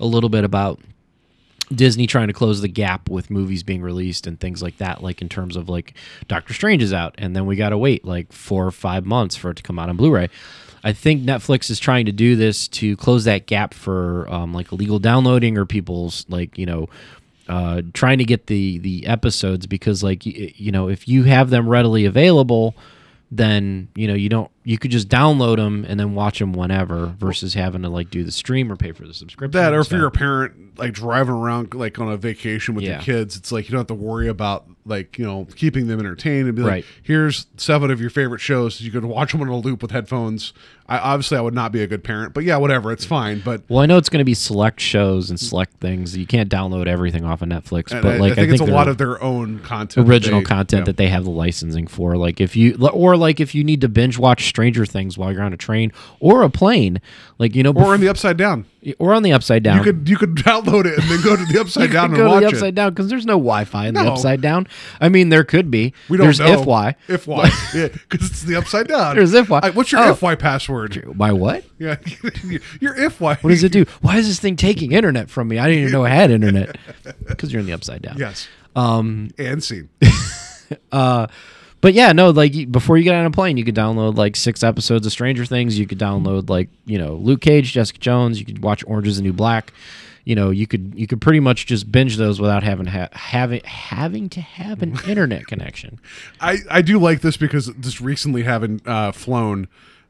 [0.00, 0.80] a little bit about
[1.74, 5.20] Disney trying to close the gap with movies being released and things like that, like
[5.20, 5.94] in terms of like
[6.28, 9.36] Doctor Strange is out, and then we got to wait like four or five months
[9.36, 10.28] for it to come out on Blu ray.
[10.84, 14.72] I think Netflix is trying to do this to close that gap for um, like
[14.72, 16.88] illegal downloading or people's like, you know,
[17.48, 21.68] uh, trying to get the the episodes because like you know if you have them
[21.68, 22.74] readily available
[23.30, 27.14] then you know you don't you could just download them and then watch them whenever
[27.20, 29.90] versus having to like do the stream or pay for the subscription that or if
[29.92, 33.66] you're a parent like driving around like on a vacation with your kids it's like
[33.66, 36.70] you don't have to worry about like you know keeping them entertained and be like
[36.70, 36.84] Right.
[37.02, 38.80] here's seven of your favorite shows.
[38.80, 40.52] You could watch them on a loop with headphones.
[40.88, 43.62] I obviously i would not be a good parent but yeah whatever it's fine but
[43.68, 46.16] well i know it's going to be select shows and select things.
[46.16, 48.86] You can't download everything off of netflix but I, like I think it's a lot
[48.86, 50.84] of their own content that original they- content yeah.
[50.84, 52.16] that they have the licensing for.
[52.16, 55.42] Like if you or like if you need to binge watch stranger things while you're
[55.42, 56.98] on a train or a plane
[57.38, 58.64] like you know or in the upside down
[58.98, 61.44] or on the upside down you could you could download it and then go to
[61.44, 63.88] the upside down and go watch to the upside it down because there's no Wi-Fi
[63.88, 64.66] in the upside down.
[64.98, 65.92] I mean, there could be.
[66.08, 66.94] we don't There's know IFY.
[67.08, 69.60] if why yeah because it's the upside down There's if why.
[69.62, 70.12] I- what's your Oh.
[70.12, 71.64] if why password Why what?
[71.78, 71.96] yeah
[72.80, 73.84] your if why What does it do?
[74.00, 75.58] Why is this thing taking internet from me?
[75.58, 76.76] I didn't even know I had internet.
[77.28, 78.16] Because you're in the upside down.
[78.16, 79.90] yes um and scene
[81.86, 84.64] But yeah, no, like before you get on a plane, you could download like six
[84.64, 85.78] episodes of Stranger Things.
[85.78, 88.40] You could download like you know Luke Cage, Jessica Jones.
[88.40, 89.72] You could watch Orange Is the New Black.
[90.24, 93.60] You know, you could you could pretty much just binge those without having ha- having
[93.64, 96.00] having to have an internet connection.
[96.40, 99.68] I, I do like this because just recently having uh, flown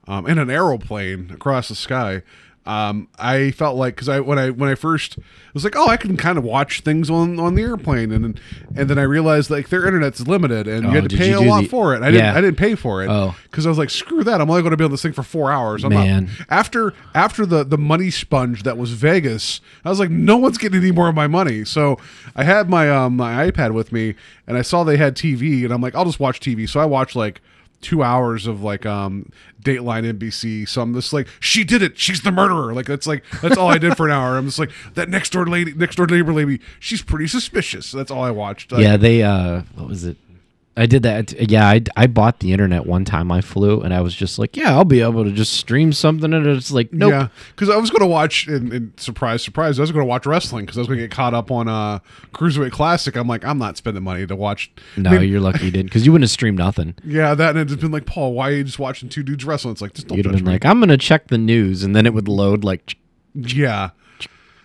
[0.08, 2.22] um, in an aeroplane across the sky,
[2.66, 5.18] um, I felt like because I when I when I first
[5.54, 8.40] was like oh I can kind of watch things on, on the airplane and
[8.74, 11.40] and then I realized like their internet's limited and Oh, you had to pay a
[11.40, 12.02] lot the- for it.
[12.02, 13.36] I didn't I didn't pay for it Oh.
[13.44, 15.22] because I was like screw that I'm only going to be on this thing for
[15.22, 15.84] four hours.
[15.84, 16.24] I'm Man.
[16.24, 19.60] not after after the the money sponge that was Vegas.
[19.84, 21.64] I was like no one's getting any more of my money.
[21.64, 21.98] So
[22.34, 24.14] I had my um my iPad with me
[24.46, 26.68] and I saw they had TV and I'm like I'll just watch TV.
[26.68, 27.40] So I watched like
[27.80, 29.30] two hours of like um
[29.62, 30.68] Dateline NBC.
[30.68, 31.98] So I'm just like she did it.
[31.98, 32.72] She's the murderer.
[32.72, 34.36] Like that's like that's all I did for an hour.
[34.36, 36.60] I'm just like that next door lady, next door neighbor lady.
[36.80, 37.90] She's pretty suspicious.
[37.92, 38.72] That's all I watched.
[38.72, 40.16] Like, yeah, they uh, what was it?
[40.78, 41.32] I did that.
[41.50, 44.56] Yeah, I, I bought the internet one time I flew, and I was just like,
[44.56, 47.10] yeah, I'll be able to just stream something, and it's like, nope.
[47.10, 50.08] Yeah, because I was going to watch, and, and surprise, surprise, I was going to
[50.08, 52.00] watch wrestling because I was going to get caught up on uh,
[52.34, 53.16] Cruiserweight Classic.
[53.16, 54.70] I'm like, I'm not spending money to watch.
[54.98, 56.94] No, I mean, you're lucky you didn't, because you wouldn't have streamed nothing.
[57.04, 59.70] yeah, that and it's been like, Paul, why are you just watching two dudes wrestle?
[59.70, 60.52] It's like, just don't You'd have been me.
[60.52, 62.96] like, I'm gonna check the news, and then it would load like,
[63.34, 63.90] yeah.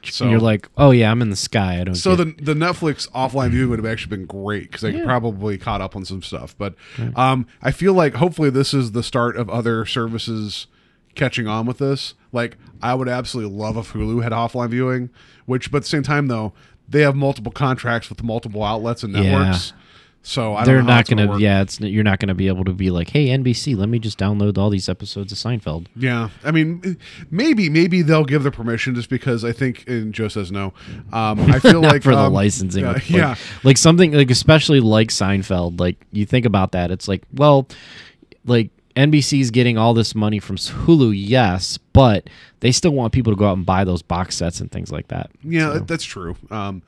[0.09, 1.79] So and you're like, oh yeah, I'm in the sky.
[1.81, 1.95] I don't.
[1.95, 5.05] So get- the the Netflix offline viewing would have actually been great because I could
[5.05, 6.55] probably caught up on some stuff.
[6.57, 6.75] But
[7.15, 10.67] um, I feel like hopefully this is the start of other services
[11.15, 12.13] catching on with this.
[12.31, 15.09] Like I would absolutely love if Hulu had offline viewing,
[15.45, 16.53] which but at the same time though
[16.87, 19.71] they have multiple contracts with multiple outlets and networks.
[19.71, 19.77] Yeah.
[20.23, 21.39] So I they're not gonna, gonna.
[21.39, 24.19] yeah, it's you're not gonna be able to be like, hey NBC, let me just
[24.19, 25.87] download all these episodes of Seinfeld.
[25.95, 26.97] Yeah, I mean,
[27.31, 30.73] maybe maybe they'll give the permission just because I think, and Joe says no.
[31.11, 32.83] Um, I feel like for the um, licensing.
[32.83, 33.35] Yeah, like, yeah.
[33.63, 35.79] like something like especially like Seinfeld.
[35.79, 37.67] Like you think about that, it's like, well,
[38.45, 42.29] like NBC's getting all this money from Hulu, yes, but
[42.59, 45.07] they still want people to go out and buy those box sets and things like
[45.07, 45.31] that.
[45.43, 46.35] Yeah, that- that's true.
[46.51, 46.83] Um,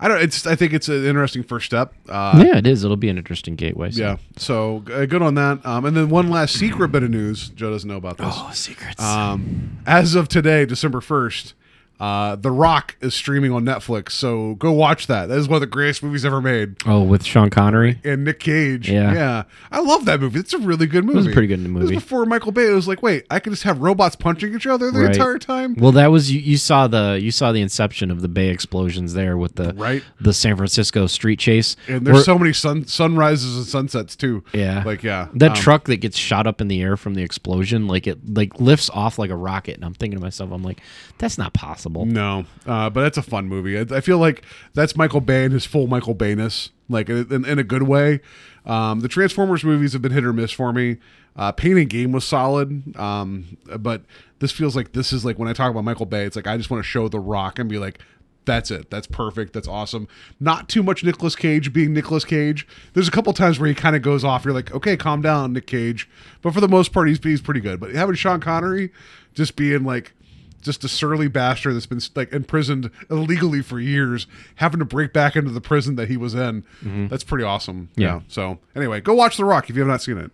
[0.00, 0.22] I don't.
[0.22, 0.46] It's.
[0.46, 1.92] I think it's an interesting first step.
[2.08, 2.84] Uh, yeah, it is.
[2.84, 3.90] It'll be an interesting gateway.
[3.90, 4.00] So.
[4.00, 4.16] yeah.
[4.36, 5.64] So uh, good on that.
[5.66, 7.48] Um, and then one last secret bit of news.
[7.48, 8.26] Joe doesn't know about this.
[8.30, 9.02] Oh, secrets.
[9.02, 11.54] Um, as of today, December first,
[12.00, 14.12] uh, The Rock is streaming on Netflix.
[14.12, 15.26] So go watch that.
[15.26, 16.76] That is one of the greatest movies ever made.
[16.86, 18.00] oh, with Sean Connery.
[18.04, 18.88] And Nick Cage.
[18.90, 19.12] Yeah.
[19.12, 19.42] Yeah.
[19.72, 20.38] I love that movie.
[20.40, 21.18] It's a really good movie.
[21.18, 21.92] It was a pretty good movie.
[21.92, 22.68] It was before Michael Bay.
[22.70, 25.10] It was like, wait, I could just have robots punching each other the Right.
[25.14, 25.74] entire time.
[25.74, 29.14] Well, that was you, you saw the you saw the inception of the Bay explosions
[29.14, 30.02] there with the Right.
[30.20, 31.76] the San Francisco street chase.
[31.88, 34.44] And there's Where- so many sun sunrises and sunsets too.
[34.52, 34.82] Yeah.
[34.84, 35.28] Like yeah.
[35.34, 38.18] That Um, truck that gets shot up in the air from the explosion, like it
[38.36, 40.80] like lifts off like a rocket, and I'm thinking to myself, I'm like,
[41.18, 41.87] that's not possible.
[41.88, 42.06] Possible.
[42.06, 43.78] No, uh, but that's a fun movie.
[43.78, 47.58] I, I feel like that's Michael Bay and his full Michael Bayness, like in, in
[47.58, 48.20] a good way.
[48.66, 50.98] Um, the Transformers movies have been hit or miss for me.
[51.36, 54.02] Uh, Pain and Gain was solid, um, but
[54.40, 56.56] this feels like this is like when I talk about Michael Bay, it's like I
[56.56, 58.00] just want to show The Rock and be like,
[58.44, 58.90] that's it.
[58.90, 59.52] That's perfect.
[59.52, 60.08] That's awesome.
[60.40, 62.66] Not too much Nicolas Cage being Nicolas Cage.
[62.94, 64.44] There's a couple times where he kind of goes off.
[64.44, 66.08] You're like, okay, calm down, Nick Cage.
[66.42, 67.78] But for the most part, he's he's pretty good.
[67.78, 68.90] But having Sean Connery
[69.34, 70.14] just being like
[70.62, 75.36] just a surly bastard that's been like imprisoned illegally for years, having to break back
[75.36, 76.62] into the prison that he was in.
[76.82, 77.06] Mm-hmm.
[77.08, 77.88] That's pretty awesome.
[77.96, 78.20] Yeah.
[78.28, 80.30] So anyway, go watch The Rock if you have not seen it.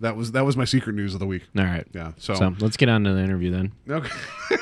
[0.00, 1.44] That was that was my secret news of the week.
[1.56, 1.86] All right.
[1.94, 2.12] Yeah.
[2.18, 3.72] So, So let's get on to the interview then.
[3.88, 4.10] okay.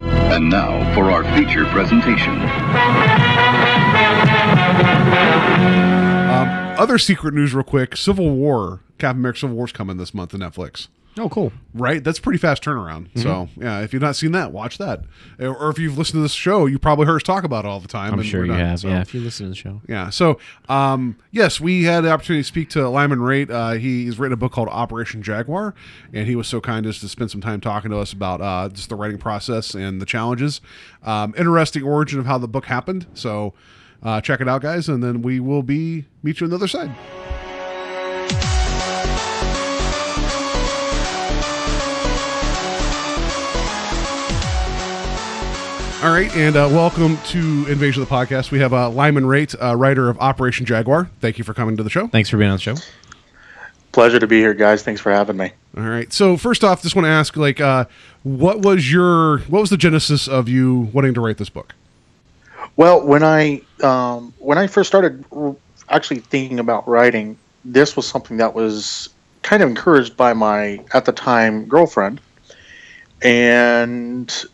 [0.00, 2.34] And now for our feature presentation.
[6.34, 7.96] Um, other secret news, real quick.
[7.96, 10.88] Civil War, Captain America: Civil War's coming this month to Netflix.
[11.16, 11.52] Oh, cool.
[11.72, 13.08] Right, that's pretty fast turnaround.
[13.08, 13.20] Mm-hmm.
[13.20, 15.04] So yeah, if you've not seen that, watch that.
[15.38, 17.78] Or if you've listened to this show, you probably heard us talk about it all
[17.78, 18.12] the time.
[18.12, 18.60] I'm and sure you done.
[18.60, 18.80] have.
[18.80, 19.80] So- Yeah, if you listen to the show.
[19.88, 20.10] Yeah.
[20.10, 23.48] So, um, yes, we had the opportunity to speak to Lyman Rate.
[23.50, 25.74] Uh, he's written a book called Operation Jaguar,
[26.12, 28.68] and he was so kind as to spend some time talking to us about uh,
[28.68, 30.60] just the writing process and the challenges.
[31.04, 33.06] Um, interesting origin of how the book happened.
[33.14, 33.54] So,
[34.02, 36.68] uh, check it out, guys, and then we will be meet you on the other
[36.68, 36.90] side.
[46.04, 48.50] All right, and uh, welcome to Invasion of the Podcast.
[48.50, 51.08] We have uh, Lyman Rate, uh, writer of Operation Jaguar.
[51.20, 52.08] Thank you for coming to the show.
[52.08, 52.74] Thanks for being on the show.
[53.92, 54.82] Pleasure to be here, guys.
[54.82, 55.52] Thanks for having me.
[55.74, 56.12] All right.
[56.12, 57.86] So first off, just want to ask, like, uh,
[58.22, 61.74] what was your, what was the genesis of you wanting to write this book?
[62.76, 65.24] Well, when I um, when I first started
[65.88, 69.08] actually thinking about writing, this was something that was
[69.40, 72.20] kind of encouraged by my at the time girlfriend,
[73.22, 74.44] and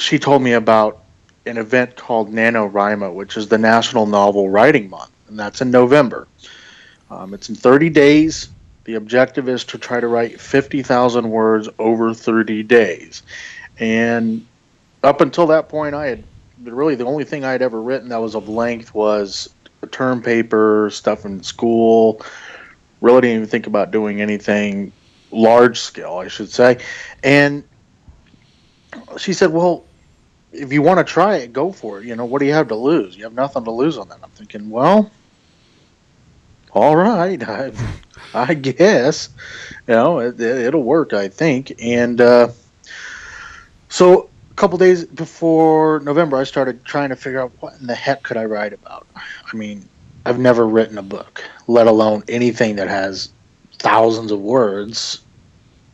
[0.00, 1.02] she told me about
[1.46, 6.26] an event called NaNoWriMo, which is the National Novel Writing Month, and that's in November.
[7.10, 8.48] Um, it's in 30 days.
[8.84, 13.22] The objective is to try to write 50,000 words over 30 days.
[13.78, 14.46] And
[15.02, 16.24] up until that point, I had
[16.62, 20.22] really the only thing I had ever written that was of length was a term
[20.22, 22.22] paper, stuff in school.
[23.00, 24.92] Really didn't even think about doing anything
[25.30, 26.78] large scale, I should say.
[27.22, 27.64] And
[29.18, 29.84] she said, Well,
[30.52, 32.06] if you want to try it, go for it.
[32.06, 33.16] You know, what do you have to lose?
[33.16, 34.18] You have nothing to lose on that.
[34.22, 35.10] I'm thinking, well,
[36.72, 37.72] all right, I,
[38.34, 39.28] I guess,
[39.86, 41.72] you know, it, it'll work, I think.
[41.80, 42.48] And uh,
[43.88, 47.94] so a couple days before November, I started trying to figure out what in the
[47.94, 49.06] heck could I write about.
[49.14, 49.88] I mean,
[50.26, 53.30] I've never written a book, let alone anything that has
[53.78, 55.22] thousands of words.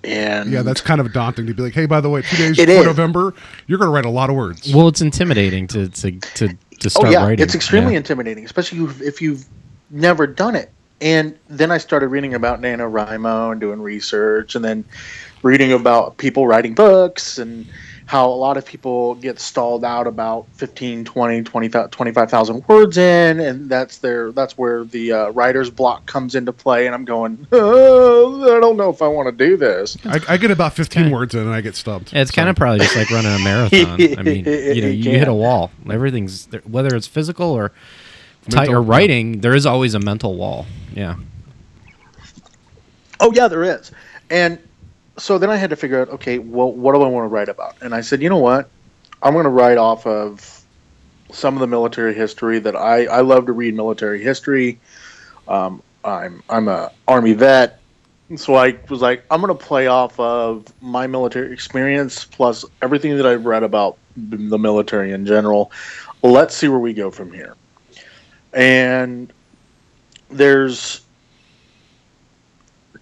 [0.06, 2.56] And Yeah, that's kind of daunting to be like, hey, by the way, two days
[2.56, 2.84] before.
[2.84, 3.34] November,
[3.66, 4.72] you're going to write a lot of words.
[4.72, 7.42] Well, it's intimidating to to to, to oh start yeah, writing.
[7.42, 7.98] it's extremely Yeah.
[7.98, 9.44] intimidating, especially if- if you've
[9.90, 10.70] never done it.
[11.00, 14.84] And then I started reading about NaNoWriMo and doing research, and then
[15.42, 17.66] reading about people writing books and
[18.06, 23.40] how a lot of people get stalled out about 15 20 20 25,000 words in
[23.40, 27.46] and that's their that's where the uh, writer's block comes into play and I'm going
[27.52, 31.10] oh, I don't know if I want to do this I, I get about 15
[31.10, 32.12] words in and I get stumped.
[32.12, 34.00] Yeah, It's kind of probably just like running a marathon.
[34.18, 35.70] I mean, you know, you hit a wall.
[35.90, 37.72] Everything's whether it's physical or
[38.48, 38.90] tight Mental, or yeah.
[38.90, 39.40] writing.
[39.40, 40.66] There is always a mental wall.
[40.94, 41.16] Yeah.
[43.20, 43.90] Oh yeah, there is.
[44.30, 44.58] And
[45.18, 47.48] so then I had to figure out, okay, well, what do I want to write
[47.48, 47.76] about?
[47.80, 48.68] And I said, you know what?
[49.22, 50.64] I'm going to write off of
[51.30, 54.78] some of the military history that I I love to read military history.
[55.48, 57.80] Um, I'm I'm a army vet,
[58.36, 63.16] so I was like, I'm going to play off of my military experience plus everything
[63.16, 65.72] that I've read about the military in general.
[66.22, 67.54] Let's see where we go from here.
[68.52, 69.32] And
[70.30, 71.02] there's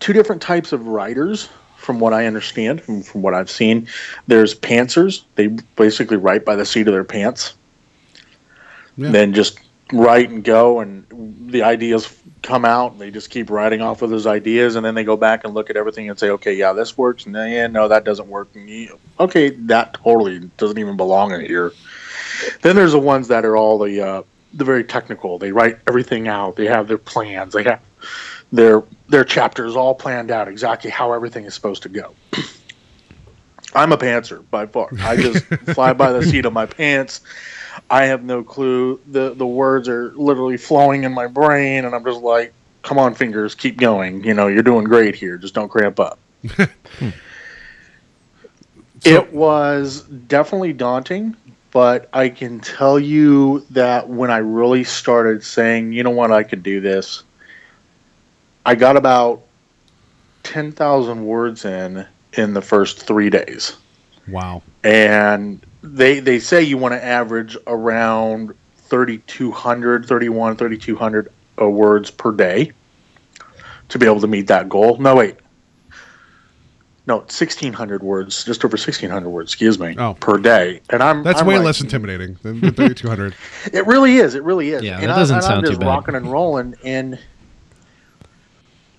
[0.00, 1.48] two different types of writers
[1.84, 3.86] from what I understand, from, from what I've seen.
[4.26, 5.24] There's pantsers.
[5.34, 7.54] They basically write by the seat of their pants.
[8.96, 9.10] Yeah.
[9.10, 9.60] Then just
[9.92, 11.04] write and go, and
[11.50, 12.92] the ideas come out.
[12.92, 15.52] And they just keep writing off of those ideas, and then they go back and
[15.52, 17.26] look at everything and say, okay, yeah, this works.
[17.26, 18.48] And then, yeah, no, that doesn't work.
[18.54, 21.72] And you, okay, that totally doesn't even belong in here.
[22.62, 24.22] Then there's the ones that are all the uh,
[24.54, 25.38] the very technical.
[25.38, 26.56] They write everything out.
[26.56, 27.52] They have their plans.
[27.52, 27.80] They have
[28.54, 32.14] their their chapters all planned out exactly how everything is supposed to go.
[33.74, 34.88] I'm a pantser by far.
[35.00, 37.22] I just fly by the seat of my pants.
[37.90, 39.00] I have no clue.
[39.08, 43.14] the The words are literally flowing in my brain, and I'm just like, "Come on,
[43.14, 44.22] fingers, keep going.
[44.22, 45.36] You know, you're doing great here.
[45.36, 46.18] Just don't cramp up."
[49.04, 51.34] it was definitely daunting,
[51.72, 56.44] but I can tell you that when I really started saying, you know what, I
[56.44, 57.24] can do this,
[58.66, 59.42] I got about
[60.44, 63.76] 10,000 words in in the first three days.
[64.28, 64.62] Wow.
[64.82, 72.32] And they, they say you want to average around 3,200, 31, 3,200 uh, words per
[72.32, 72.72] day
[73.88, 74.96] to be able to meet that goal.
[74.98, 75.36] No, wait.
[77.06, 80.14] No, 1,600 words, just over 1,600 words, excuse me, Oh.
[80.14, 80.80] per day.
[80.88, 83.34] And I'm That's I'm way like- less intimidating than, than 3200.
[83.74, 84.34] It really is.
[84.34, 84.82] It really is.
[84.82, 85.86] Yeah, and that doesn't and sound I'm too just bad.
[85.88, 87.18] rocking and rolling and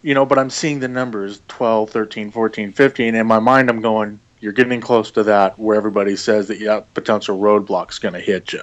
[0.06, 3.82] you know, but I'm seeing the numbers 12, 13, 14, 15 in my mind I'm
[3.82, 8.20] going you're getting close to that where everybody says that yeah, potential roadblock's going to
[8.20, 8.62] hit you.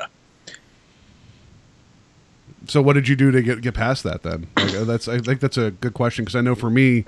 [2.69, 4.47] So what did you do to get get past that then?
[4.57, 7.05] Like, uh, that's I think that's a good question because I know for me,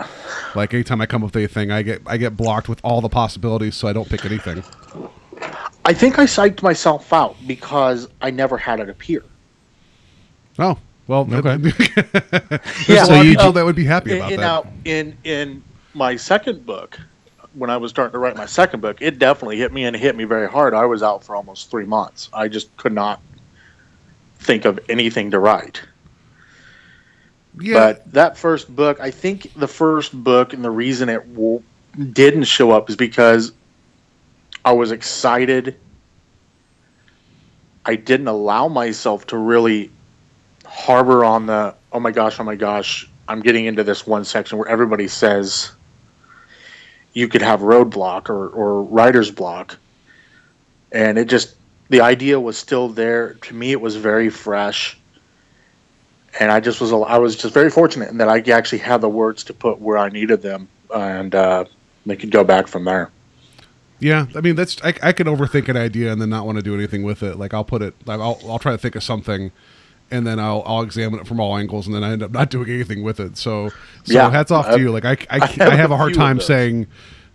[0.57, 3.09] like anytime I come up with anything, I get I get blocked with all the
[3.09, 4.65] possibilities, so I don't pick anything.
[5.85, 9.23] I think I psyched myself out because I never had it appear.
[10.59, 11.57] Oh well, Okay.
[12.87, 13.05] There's Yeah.
[13.05, 14.41] a So lot of you people that would be happy about and that.
[14.41, 15.65] now in in
[15.95, 16.99] my second book,
[17.53, 20.01] when I was starting to write my second book, it definitely hit me and it
[20.01, 20.75] hit me very hard.
[20.75, 22.29] I was out for almost three months.
[22.33, 23.23] I just could not
[24.39, 25.83] think of anything to write.
[27.61, 31.63] yeah, But that first book, I think the first book and the reason it w-
[32.13, 33.53] didn't show up is because
[34.65, 35.81] I was excited.
[37.85, 39.94] I didn't allow myself to really
[40.75, 44.59] harbor on the, oh my gosh, oh my gosh, I'm getting into this one section
[44.59, 45.73] where everybody says
[47.13, 49.79] you could have roadblock or, or writer's block.
[50.93, 51.55] And it just,
[51.89, 53.35] the idea was still there.
[53.35, 54.99] To me, it was very fresh
[56.41, 59.09] and I just was I was just very fortunate in that I actually had the
[59.09, 61.65] words to put where I needed them, and uh,
[62.07, 63.11] they could go back from there.
[64.01, 64.27] yeah.
[64.35, 66.75] I mean, that's I, I can overthink an idea and then not want to do
[66.75, 67.39] anything with it.
[67.39, 69.53] Like I'll put it, I'll I'll try to think of something,
[70.15, 72.49] and then I'll I'll examine it from all angles, and then I end up not
[72.51, 73.37] doing anything with it.
[73.37, 73.71] So
[74.05, 74.91] so Yeah, hats off I- to you.
[74.93, 76.87] Like I I, I have I have a a hard time saying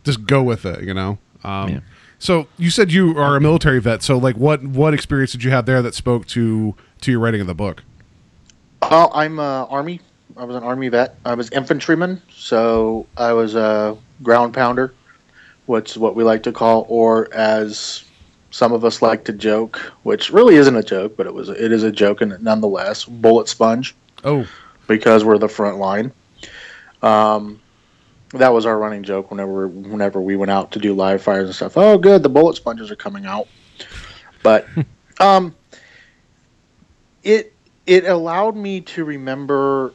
[0.03, 0.83] just go with it.
[0.83, 1.17] You know.
[1.43, 1.79] Um, Yeah.
[2.21, 4.03] So you said you are a military vet.
[4.03, 7.41] So like, what what experience did you have there that spoke to to your writing
[7.41, 7.83] of the book?
[8.89, 10.01] Well, I'm uh, Army.
[10.37, 11.15] I was an Army vet.
[11.25, 14.93] I was infantryman, so I was a ground pounder,
[15.65, 18.03] what's what we like to call, or as
[18.51, 21.71] some of us like to joke, which really isn't a joke, but it was it
[21.71, 23.95] is a joke and nonetheless, bullet sponge.
[24.23, 24.47] Oh,
[24.87, 26.11] because we're the front line.
[27.01, 27.61] Um,
[28.33, 31.55] that was our running joke whenever whenever we went out to do live fires and
[31.55, 31.77] stuff.
[31.77, 33.47] Oh, good, the bullet sponges are coming out.
[34.43, 34.67] But
[35.19, 35.55] um,
[37.23, 37.53] it
[37.85, 39.93] it allowed me to remember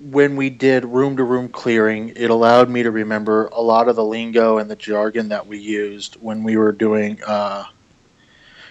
[0.00, 2.12] when we did room to room clearing.
[2.16, 5.58] It allowed me to remember a lot of the lingo and the jargon that we
[5.58, 7.64] used when we were doing uh,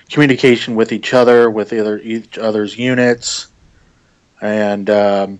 [0.09, 3.47] communication with each other, with either each other's units,
[4.41, 5.39] and um,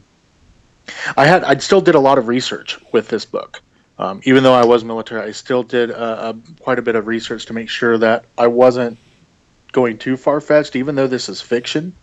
[1.18, 3.62] I had I still did a lot of research with this book.
[3.98, 7.08] Um, even though I was military, I still did uh, a, quite a bit of
[7.08, 8.98] research to make sure that I wasn't
[9.72, 10.76] going too far fetched.
[10.76, 11.96] Even though this is fiction,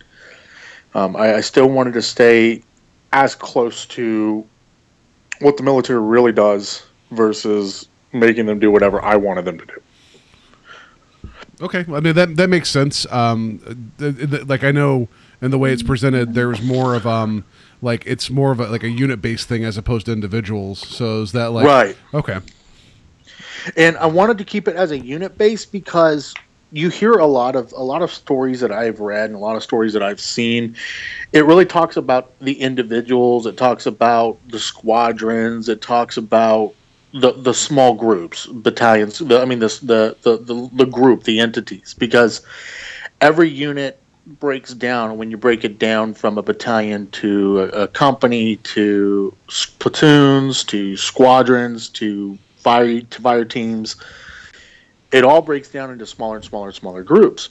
[0.94, 2.62] um, I, I still wanted to stay
[3.12, 4.46] as close to
[5.40, 9.82] what the military really does versus making them do whatever I wanted them to do.
[11.60, 13.06] Okay, I mean that that makes sense.
[13.12, 15.08] Um, th- th- like I know
[15.40, 17.44] in the way it's presented, there's more of um,
[17.80, 20.80] like it's more of a like a unit based thing as opposed to individuals.
[20.80, 21.96] So is that like Right.
[22.14, 22.40] Okay,
[23.76, 26.34] and I wanted to keep it as a unit base because
[26.72, 29.56] you hear a lot of a lot of stories that I've read and a lot
[29.56, 30.74] of stories that I've seen.
[31.32, 33.46] It really talks about the individuals.
[33.46, 35.68] It talks about the squadrons.
[35.68, 36.74] It talks about
[37.12, 39.18] the the small groups, battalions.
[39.18, 42.40] The, I mean, this the, the the the group, the entities, because
[43.20, 43.98] every unit
[44.40, 49.34] breaks down when you break it down from a battalion to a, a company to
[49.78, 53.96] platoons to squadrons to fire to fire teams
[55.12, 57.50] it all breaks down into smaller and smaller and smaller groups.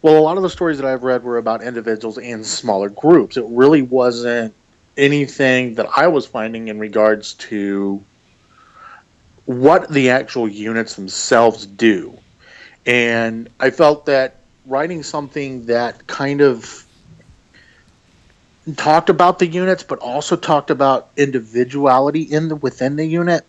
[0.00, 3.36] Well a lot of the stories that i've read were about individuals and smaller groups.
[3.36, 4.54] It really wasn't
[4.96, 8.02] anything that i was finding in regards to
[9.44, 12.16] what the actual units themselves do.
[12.86, 16.84] And i felt that writing something that kind of
[18.76, 23.44] talked about the units but also talked about individuality in the within the unit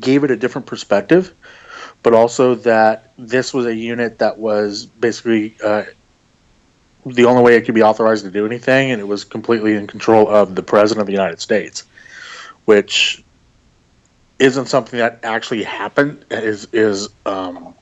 [0.00, 1.32] gave it a different perspective
[2.04, 5.82] but also that this was a unit that was basically uh,
[7.04, 9.88] the only way it could be authorized to do anything and it was completely in
[9.88, 11.84] control of the president of the united states
[12.66, 13.24] which
[14.38, 17.74] isn't something that actually happened is is um,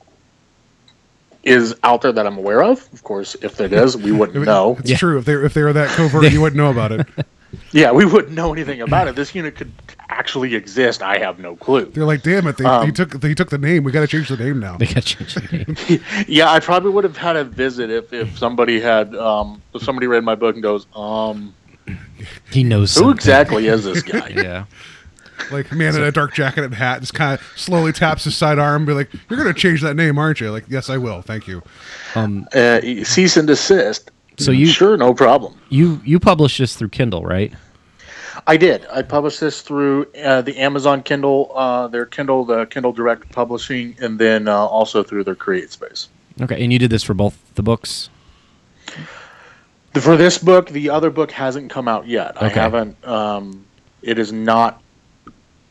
[1.43, 2.89] is out there that I'm aware of.
[2.93, 4.77] Of course, if it is, we wouldn't know.
[4.79, 5.18] It's true.
[5.18, 7.07] If they if they were that covert, you wouldn't know about it.
[7.73, 9.14] Yeah, we wouldn't know anything about it.
[9.14, 9.73] This unit could
[10.19, 11.03] actually exist.
[11.03, 11.87] I have no clue.
[11.87, 13.85] They're like, damn it, they, Um, they took they took the name.
[13.85, 14.77] We got to change the name now.
[14.83, 15.57] They got changed the
[15.89, 16.05] name.
[16.29, 20.07] Yeah, I probably would have had a visit if, if somebody had um, if somebody
[20.07, 21.55] read my book and goes, um,
[22.51, 23.17] He knows who something.
[23.17, 24.29] exactly is this guy?
[24.29, 24.65] Yeah.
[25.51, 28.37] Like a man in a dark jacket and hat just kind of slowly taps his
[28.37, 30.99] side arm and be like, "You're gonna change that name, aren't you?" Like, yes, I
[30.99, 31.21] will.
[31.21, 31.63] Thank you.
[32.15, 34.11] Um, Uh, cease and desist.
[34.39, 35.55] So you- sure, no problem.
[35.69, 37.53] you you published this through Kindle, right?
[38.47, 38.86] I did.
[38.93, 43.97] I published this through uh, the Amazon Kindle, uh, their Kindle, the Kindle Direct Publishing,
[44.01, 46.09] and then uh, also through their Create Space.
[46.40, 48.11] Okay, and you did this for both the books.
[49.93, 52.43] The- For this book, the other book hasn't come out yet.
[52.43, 52.97] I haven't.
[53.07, 53.64] Um,
[54.03, 54.82] it is not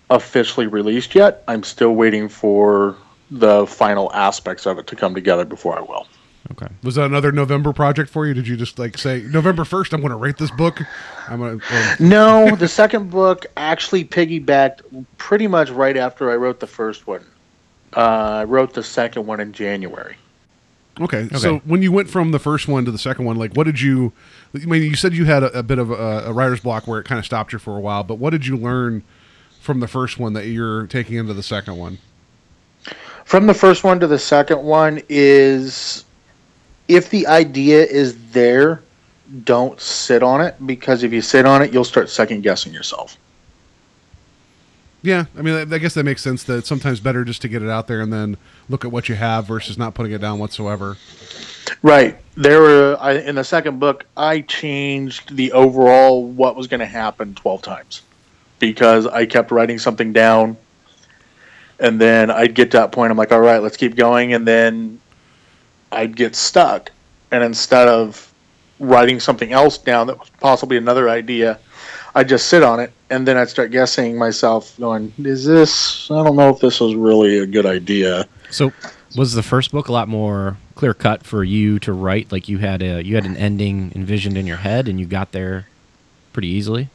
[0.09, 1.43] officially released yet.
[1.47, 2.95] I'm still waiting for
[3.31, 6.07] the final aspects of it to come together before I will.
[6.49, 6.67] Okay.
[6.83, 8.33] Was that another November project for you?
[8.33, 9.93] Did you just like say November first?
[9.93, 10.81] I'm going to rate this book.
[11.27, 11.95] I'm going to.
[11.99, 17.23] No, the second book actually piggybacked pretty much right after I wrote the first one.
[17.95, 20.15] Uh, I wrote the second one in January.
[20.99, 21.29] Okay.
[21.29, 23.79] So when you went from the first one to the second one, like, what did
[23.79, 24.11] you?
[24.55, 26.99] I mean, you said you had a, a bit of a, a writer's block where
[26.99, 28.03] it kind of stopped you for a while.
[28.03, 29.03] But what did you learn
[29.59, 31.99] from the first one that you're taking into the second one?
[33.25, 36.03] From the first one to the second one is
[36.91, 38.83] if the idea is there,
[39.45, 43.17] don't sit on it because if you sit on it, you'll start second guessing yourself.
[45.01, 46.43] Yeah, I mean, I guess that makes sense.
[46.43, 48.37] That it's sometimes better just to get it out there and then
[48.69, 50.97] look at what you have versus not putting it down whatsoever.
[51.81, 52.19] Right.
[52.35, 56.85] There were I, in the second book, I changed the overall what was going to
[56.85, 58.01] happen 12 times
[58.59, 60.57] because I kept writing something down
[61.79, 64.47] and then I'd get to that point I'm like, "All right, let's keep going." And
[64.47, 65.00] then
[65.91, 66.91] I'd get stuck.
[67.31, 68.31] And instead of
[68.79, 71.59] writing something else down that was possibly another idea,
[72.13, 76.23] I'd just sit on it and then I'd start guessing myself going, "Is this I
[76.23, 78.73] don't know if this was really a good idea." So
[79.15, 82.31] was the first book a lot more clear cut for you to write?
[82.31, 85.31] Like you had a you had an ending envisioned in your head, and you got
[85.31, 85.67] there
[86.33, 86.89] pretty easily.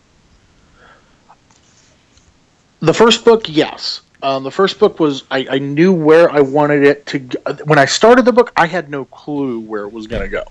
[2.80, 4.02] The first book, yes.
[4.22, 7.18] Um, the first book was I, I knew where I wanted it to.
[7.18, 7.38] Go.
[7.64, 10.44] When I started the book, I had no clue where it was going to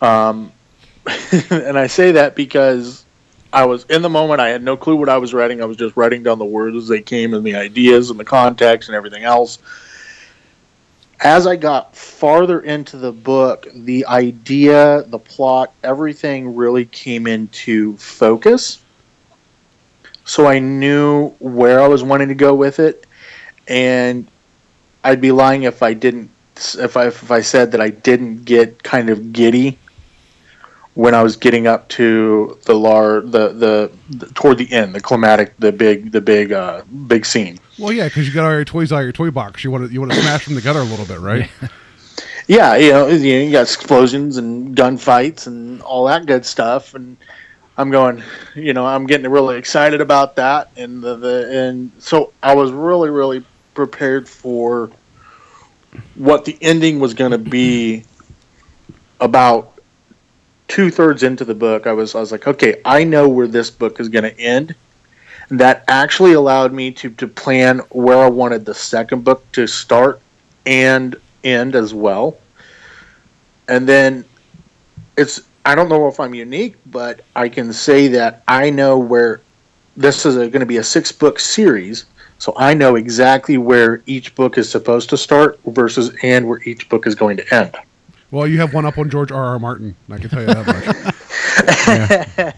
[0.00, 0.06] go.
[0.06, 0.52] Um,
[1.50, 3.04] and I say that because
[3.52, 4.40] I was in the moment.
[4.40, 5.62] I had no clue what I was writing.
[5.62, 8.24] I was just writing down the words as they came and the ideas and the
[8.24, 9.58] context and everything else.
[11.20, 17.96] As I got farther into the book, the idea, the plot, everything really came into
[17.96, 18.81] focus
[20.24, 23.06] so I knew where I was wanting to go with it,
[23.68, 24.26] and
[25.04, 26.30] I'd be lying if I didn't
[26.78, 29.78] if I if I said that I didn't get kind of giddy
[30.94, 35.00] when I was getting up to the lar the the, the toward the end the
[35.00, 37.58] climatic the big the big uh big scene.
[37.78, 39.64] Well, yeah, because you got all your toys out of your toy box.
[39.64, 41.50] You want to you want to smash them together a little bit, right?
[42.48, 46.94] Yeah, you know, you, know, you got explosions and gunfights and all that good stuff,
[46.94, 47.16] and
[47.76, 48.22] I'm going,
[48.54, 52.70] you know, I'm getting really excited about that, and the, the and so I was
[52.70, 53.44] really really
[53.74, 54.90] prepared for
[56.14, 58.04] what the ending was going to be.
[59.20, 59.80] About
[60.66, 63.70] two thirds into the book, I was I was like, okay, I know where this
[63.70, 64.74] book is going to end.
[65.48, 69.66] And that actually allowed me to to plan where I wanted the second book to
[69.66, 70.20] start
[70.66, 71.14] and
[71.44, 72.36] end as well.
[73.68, 74.24] And then
[75.16, 79.40] it's I don't know if I'm unique, but I can say that I know where
[79.96, 82.06] this is going to be a six book series,
[82.38, 86.88] so I know exactly where each book is supposed to start versus and where each
[86.88, 87.76] book is going to end.
[88.32, 89.44] Well, you have one up on George R.
[89.44, 89.58] R.
[89.58, 89.94] Martin.
[90.10, 91.14] I can tell you that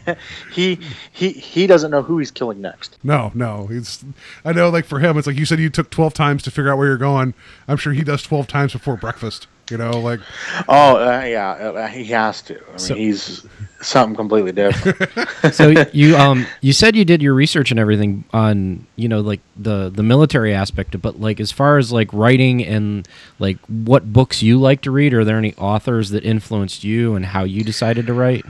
[0.06, 0.16] much.
[0.52, 0.78] he
[1.12, 2.96] he he doesn't know who he's killing next.
[3.02, 3.68] No, no.
[3.70, 4.04] It's
[4.44, 6.70] I know, like for him, it's like you said you took twelve times to figure
[6.70, 7.34] out where you're going.
[7.66, 9.48] I'm sure he does twelve times before breakfast.
[9.70, 10.20] You know, like
[10.68, 12.56] Oh uh, yeah, uh, he has to.
[12.56, 13.46] I mean, So- he's
[13.80, 15.54] something completely different.
[15.54, 19.40] so you um you said you did your research and everything on you know like
[19.56, 23.06] the the military aspect but like as far as like writing and
[23.38, 27.26] like what books you like to read are there any authors that influenced you and
[27.26, 28.46] how you decided to write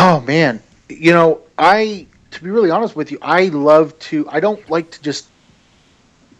[0.00, 4.28] Oh man, you know, I to be really honest with you, I love to.
[4.30, 5.26] I don't like to just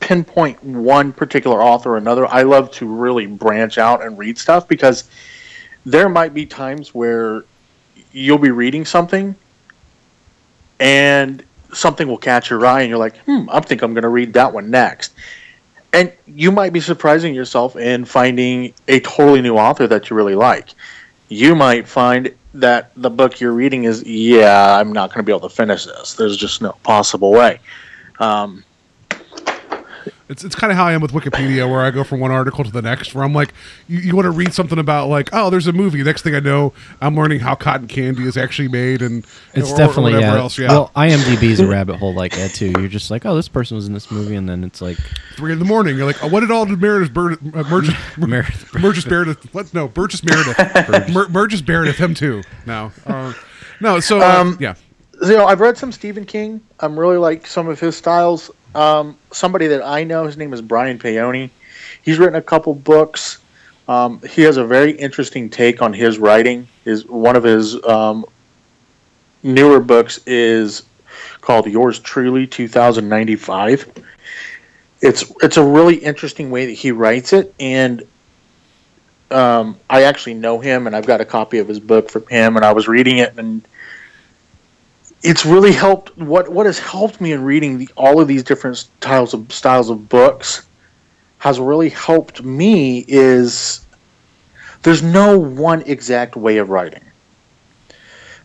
[0.00, 2.26] pinpoint one particular author or another.
[2.26, 5.08] I love to really branch out and read stuff because
[5.84, 7.44] there might be times where
[8.12, 9.34] you'll be reading something
[10.80, 11.42] and
[11.72, 14.32] something will catch your eye and you're like, hmm, I think I'm going to read
[14.34, 15.14] that one next.
[15.92, 20.34] And you might be surprising yourself in finding a totally new author that you really
[20.34, 20.70] like.
[21.28, 25.32] You might find that the book you're reading is, yeah, I'm not going to be
[25.32, 26.14] able to finish this.
[26.14, 27.60] There's just no possible way.
[28.18, 28.64] Um,
[30.28, 32.62] It's, it's kind of how I am with Wikipedia, where I go from one article
[32.62, 33.14] to the next.
[33.14, 33.54] Where I'm like,
[33.88, 36.02] you, you want to read something about like, oh, there's a movie.
[36.02, 39.74] Next thing I know, I'm learning how cotton candy is actually made, and It's or-
[39.74, 40.42] or definitely whatever yeah.
[40.42, 40.58] else.
[40.58, 42.72] Yeah, Well, IMDb's a rabbit hole like that too.
[42.78, 44.98] You're just like, oh, this person was in this movie, and then it's like
[45.36, 45.96] three in the morning.
[45.96, 49.54] You're like, oh, what did all did Meredith Bur- uh, Burgess, Meredith- Burgess Meredith?
[49.54, 49.72] What?
[49.72, 51.08] No, Burgess Meredith.
[51.14, 51.96] Mer- Burgess Meredith.
[51.96, 52.42] Him too.
[52.66, 53.32] No, uh,
[53.80, 53.98] no.
[54.00, 54.74] So uh, Um, yeah,
[55.22, 56.60] you know, I've read some Stephen King.
[56.80, 58.50] I'm really like some of his styles.
[58.78, 61.50] Um, somebody that I know, his name is Brian Paoni.
[62.00, 63.38] He's written a couple books.
[63.88, 66.68] Um, he has a very interesting take on his writing.
[66.84, 68.24] Is one of his um,
[69.42, 70.84] newer books is
[71.40, 73.90] called Yours Truly 2095.
[75.00, 78.04] It's it's a really interesting way that he writes it, and
[79.32, 82.54] um, I actually know him, and I've got a copy of his book from him,
[82.54, 83.66] and I was reading it, and
[85.22, 86.16] it's really helped.
[86.16, 89.90] What what has helped me in reading the, all of these different styles of styles
[89.90, 90.66] of books
[91.38, 93.86] has really helped me is
[94.82, 97.04] there's no one exact way of writing.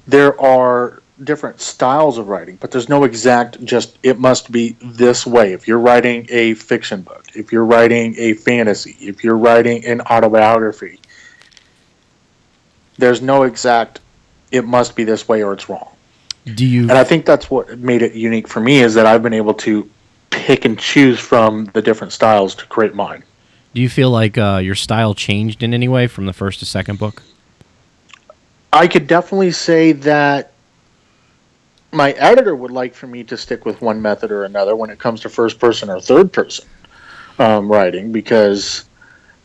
[0.08, 5.26] There are different styles of writing, but there's no exact just it must be this
[5.26, 5.54] way.
[5.54, 10.02] If you're writing a fiction book, if you're writing a fantasy, if you're writing an
[10.02, 11.00] autobiography,
[12.98, 14.00] there's no exact
[14.52, 15.93] it must be this way or it's wrong.
[16.46, 16.82] Do you?
[16.82, 19.54] And I think that's what made it unique for me is that I've been able
[19.56, 19.90] to
[20.30, 23.24] pick and choose from the different styles to create mine.
[23.74, 26.66] Do you feel like uh, your style changed in any way from the first to
[26.66, 27.24] second book?
[28.72, 30.52] I could definitely say that
[31.92, 35.00] my editor would like for me to stick with one method or another when it
[35.00, 36.66] comes to first person or third person
[37.40, 38.86] um, writing because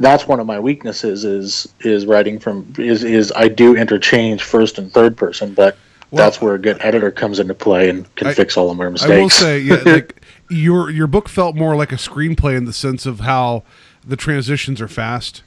[0.00, 4.78] that's one of my weaknesses is is writing from is is I do interchange first
[4.78, 5.76] and third person, but
[6.10, 8.80] Well, that's where a good editor comes into play and can I- fix all of
[8.80, 9.12] our mistakes.
[9.12, 12.72] I will say, yeah, like your your book felt more like a screenplay in the
[12.72, 13.62] sense of how
[14.06, 15.42] the transitions are fast.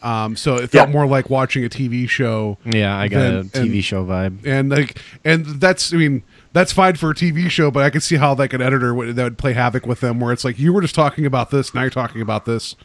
[0.00, 0.92] Um, so it felt Yeah.
[0.92, 2.56] more like watching a TV show.
[2.64, 4.46] Yeah, I got than- a TV and- show vibe.
[4.46, 8.02] and like and that's I mean that's fine for a TV show, but I could
[8.02, 10.58] see how like an editor would that would play havoc with them, where it's like
[10.58, 12.76] you were just talking about this, now you're talking about this,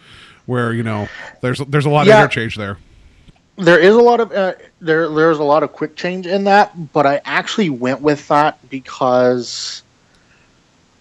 [0.46, 1.08] where you know
[1.42, 2.16] there's there's a lot Yeah.
[2.18, 2.78] of interchange there.
[3.58, 6.94] There is a lot of uh, there there's a lot of quick change in that
[6.94, 9.84] but i actually went with that because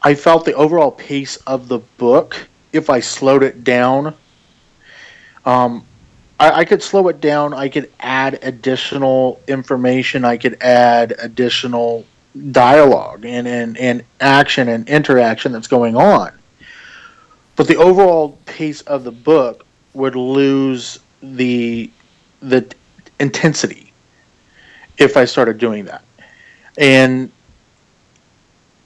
[0.02, 4.14] i felt the overall pace of the book if i slowed it down
[5.44, 5.84] um
[6.42, 7.54] I, I could slow it down.
[7.54, 10.24] I could add additional information.
[10.24, 12.04] I could add additional
[12.50, 16.32] dialogue and, and, and action and interaction that's going on.
[17.54, 21.90] But the overall pace of the book would lose the
[22.42, 22.66] the
[23.20, 23.92] intensity
[24.98, 26.02] if I started doing that.
[26.76, 27.30] And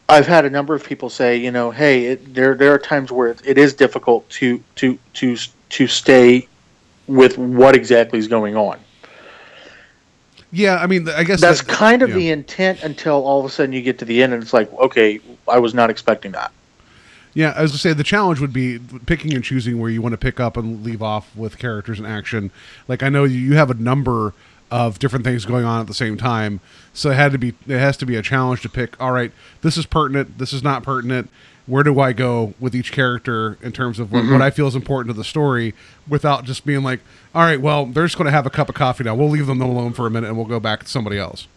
[0.08, 3.10] I've had a number of people say, you know, hey, it, there there are times
[3.10, 5.36] where it, it is difficult to to to
[5.70, 6.46] to stay
[7.06, 8.78] with what exactly is going on.
[10.52, 12.14] Yeah, I mean, I guess That's that- kind of yeah.
[12.16, 14.72] the intent until all of a sudden you get to the end and it's like,
[14.74, 16.52] okay, I was not expecting that.
[17.36, 20.00] Yeah, as I was gonna say the challenge would be picking and choosing where you
[20.00, 22.50] want to pick up and leave off with characters and action.
[22.88, 24.32] Like I know you you have a number
[24.70, 26.60] of different things going on at the same time,
[26.94, 28.98] so it had to be it has to be a challenge to pick.
[28.98, 30.38] All right, this is pertinent.
[30.38, 31.28] This is not pertinent.
[31.66, 34.42] Where do I go with each character in terms of what, what mm-hmm.
[34.42, 35.74] I feel is important to the story,
[36.08, 37.00] without just being like,
[37.34, 39.14] all right, well, they're just going to have a cup of coffee now.
[39.14, 41.48] We'll leave them alone for a minute and we'll go back to somebody else.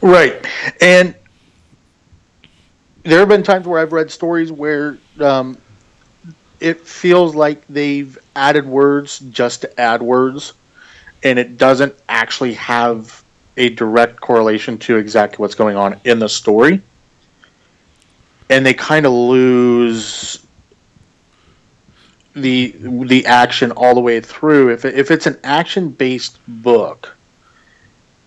[0.00, 0.46] Right.
[0.80, 1.14] And
[3.02, 5.56] there have been times where I've read stories where um,
[6.60, 10.52] it feels like they've added words just to add words,
[11.22, 13.24] and it doesn't actually have
[13.56, 16.82] a direct correlation to exactly what's going on in the story.
[18.48, 20.44] And they kind of lose
[22.34, 24.72] the the action all the way through.
[24.72, 27.16] If if it's an action based book,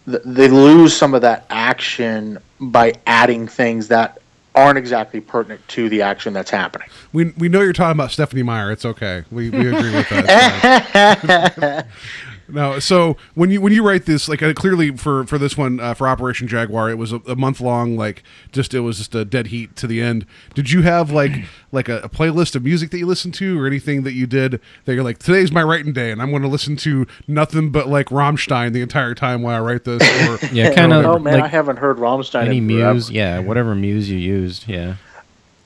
[0.06, 4.20] th- they lose some of that action by adding things that
[4.56, 6.88] aren't exactly pertinent to the action that's happening.
[7.12, 8.72] We we know you're talking about Stephenie Meyer.
[8.72, 9.26] It's okay.
[9.32, 11.88] We we agree with that.
[12.48, 15.80] No, so when you when you write this, like uh, clearly for for this one
[15.80, 17.96] uh, for Operation Jaguar, it was a, a month long.
[17.96, 18.22] Like
[18.52, 20.26] just it was just a dead heat to the end.
[20.54, 23.66] Did you have like like a, a playlist of music that you listened to, or
[23.66, 26.48] anything that you did that you're like today's my writing day, and I'm going to
[26.50, 30.02] listen to nothing but like Rammstein the entire time while I write this?
[30.28, 33.10] Or Yeah, kind of Oh man, like I haven't heard Rammstein any in muse.
[33.10, 34.68] Yeah, whatever muse you used.
[34.68, 34.96] Yeah.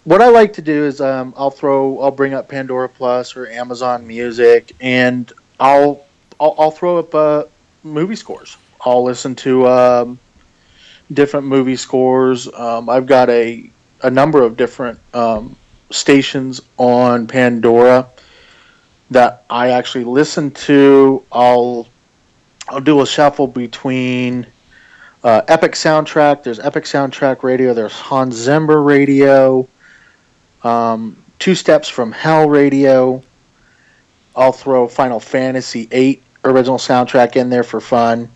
[0.04, 3.48] what I like to do is um, I'll throw I'll bring up Pandora Plus or
[3.48, 6.06] Amazon Music and I'll
[6.40, 7.44] I'll, I'll throw up uh,
[7.84, 8.58] movie scores.
[8.82, 10.20] I'll listen to um,
[11.12, 12.52] different movie scores.
[12.54, 13.70] Um, I've got a
[14.04, 15.56] a number of different um,
[15.90, 18.08] stations on Pandora
[19.10, 21.24] that I actually listen to.
[21.32, 21.88] I'll
[22.70, 24.46] I'll do a shuffle between
[25.24, 26.44] uh, Epic Soundtrack.
[26.44, 27.74] There's Epic Soundtrack Radio.
[27.74, 29.68] There's Hans Zimmer Radio
[30.64, 33.24] um, Two Steps from Hell Radio.
[34.36, 38.30] I'll throw Final Fantasy VIII original soundtrack in there for fun,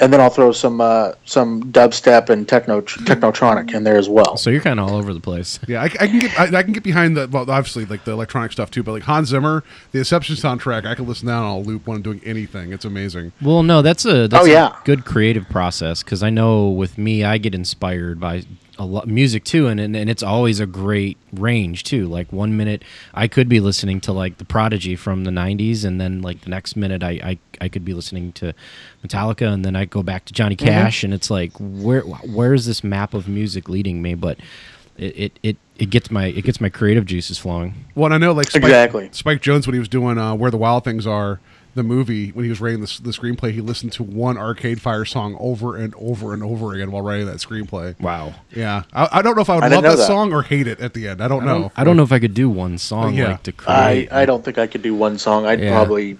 [0.00, 4.36] and then I'll throw some uh, some dubstep and techno technotronic in there as well.
[4.36, 5.60] So you're kind of all over the place.
[5.68, 8.12] Yeah, I, I can get I, I can get behind the well, obviously like the
[8.12, 9.62] electronic stuff too, but like Hans Zimmer,
[9.92, 12.72] the Inception soundtrack, I can listen down on a loop when I'm doing anything.
[12.72, 13.32] It's amazing.
[13.40, 14.80] Well, no, that's a that's Oh, yeah.
[14.80, 18.44] a good creative process because I know with me, I get inspired by
[18.82, 22.06] a lot music too, and, and and it's always a great range too.
[22.06, 22.82] Like one minute
[23.14, 26.50] I could be listening to like the Prodigy from the '90s, and then like the
[26.50, 28.54] next minute I I, I could be listening to
[29.06, 32.66] Metallica, and then I go back to Johnny Cash, and it's like where where is
[32.66, 34.14] this map of music leading me?
[34.14, 34.38] But
[34.98, 37.74] it, it, it, it gets my it gets my creative juices flowing.
[37.94, 39.08] Well, and I know like Spike, Exactly.
[39.12, 41.40] Spike Jonze when he was doing uh, Where the Wild Things Are,
[41.74, 45.04] the movie when he was writing the, the screenplay, he listened to one Arcade Fire
[45.04, 47.98] song over and over and over again while writing that screenplay.
[48.00, 48.34] Wow.
[48.54, 50.06] Yeah, I, I don't know if I would I love didn't that, that.
[50.06, 51.22] song or hate it at the end.
[51.22, 51.72] I don't know.
[51.76, 53.28] I don't know if I could do one song Yeah.
[53.32, 54.12] like to I, create.
[54.12, 55.46] I don't think I could do one song.
[55.46, 55.74] I'd Yeah.
[55.74, 56.18] probably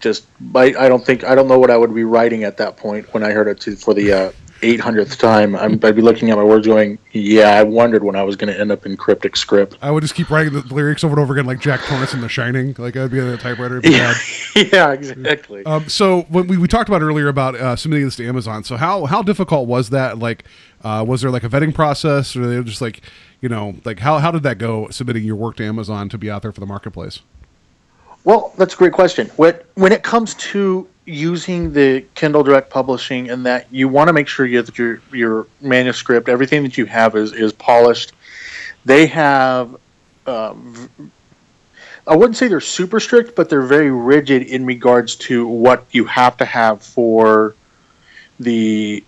[0.00, 2.76] just I, I don't think I don't know what I would be writing at that
[2.76, 4.32] point when I heard it to, for the uh,
[4.62, 5.56] 800th time.
[5.56, 8.52] I'm, I'd be looking at my words going, yeah, I wondered when I was going
[8.52, 9.76] to end up in cryptic script.
[9.82, 12.20] I would just keep writing the lyrics over and over again, like Jack Torrance in
[12.20, 12.74] The Shining.
[12.78, 13.80] Like I'd be on the typewriter.
[13.80, 14.16] Bad.
[14.72, 15.66] yeah, exactly.
[15.66, 18.76] Um, so when we, we talked about earlier about uh, submitting this to Amazon, so
[18.76, 20.18] how how difficult was that?
[20.18, 20.44] Like,
[20.82, 23.02] uh, was there like a vetting process, or they were just like,
[23.40, 24.88] you know, like how how did that go?
[24.90, 27.20] Submitting your work to Amazon to be out there for the marketplace.
[28.24, 29.28] Well, that's a great question.
[29.36, 34.12] When when it comes to using the Kindle Direct Publishing, and that you want to
[34.12, 38.12] make sure you, that your your manuscript, everything that you have is is polished.
[38.84, 39.76] They have.
[40.26, 40.90] Um,
[42.06, 46.36] wouldn't say they're super strict, but they're very rigid in regards to what you have
[46.36, 47.54] to have for
[48.38, 49.04] the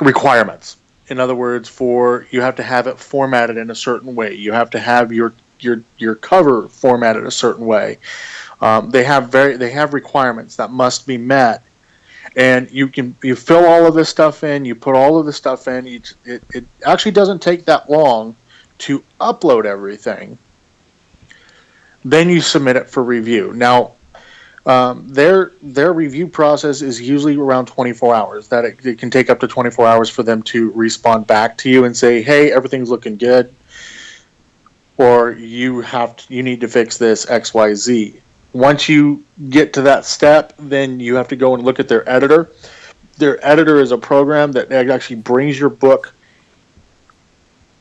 [0.00, 0.76] requirements.
[1.08, 4.34] In other words, for you have to have it formatted in a certain way.
[4.34, 7.98] You have to have your your your cover formatted a certain way.
[8.60, 11.62] Um, they have very they have requirements that must be met,
[12.36, 14.64] and you can you fill all of this stuff in.
[14.64, 15.86] You put all of this stuff in.
[15.86, 18.36] You, it it actually doesn't take that long
[18.78, 20.38] to upload everything.
[22.04, 23.52] Then you submit it for review.
[23.52, 23.92] Now,
[24.64, 28.48] um, their their review process is usually around 24 hours.
[28.48, 31.70] That it, it can take up to 24 hours for them to respond back to
[31.70, 33.52] you and say, "Hey, everything's looking good,"
[34.96, 38.20] or "You have to, you need to fix this X Y Z.
[38.52, 42.08] Once you get to that step, then you have to go and look at their
[42.08, 42.50] editor.
[43.18, 46.12] Their editor is a program that actually brings your book.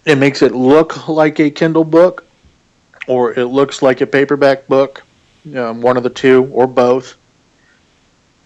[0.05, 2.25] It makes it look like a Kindle book,
[3.07, 5.03] or it looks like a paperback book
[5.55, 7.17] um, one of the two or both.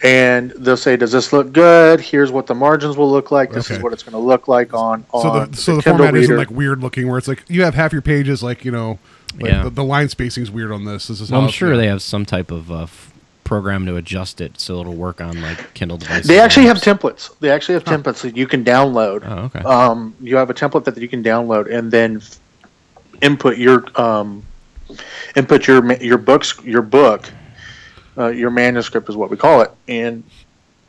[0.06, 2.00] And they'll say, "Does this look good?
[2.00, 3.52] Here's what the margins will look like.
[3.52, 3.78] This Okay.
[3.78, 6.06] is what it's going to look like on all So on the so the, Kindle
[6.06, 8.72] format isn't like weird looking, where it's like you have half your pages like you
[8.72, 9.00] know,
[9.40, 9.64] like Yeah.
[9.64, 11.08] the, the line is weird on this.
[11.08, 11.78] This is Well, I'm sure yeah.
[11.78, 13.12] they have some type of uh, f-
[13.46, 16.28] program to adjust it so it'll work on like Kindle devices.
[16.28, 17.32] They actually have templates.
[17.40, 19.24] They actually have templates that you can download.
[19.26, 19.60] Oh, okay.
[19.60, 22.40] Um, you have a template that you can download and then f-
[23.22, 24.44] input your um,
[25.36, 27.30] input your your books your book
[28.18, 29.72] uh, your manuscript is what we call it.
[29.88, 30.24] And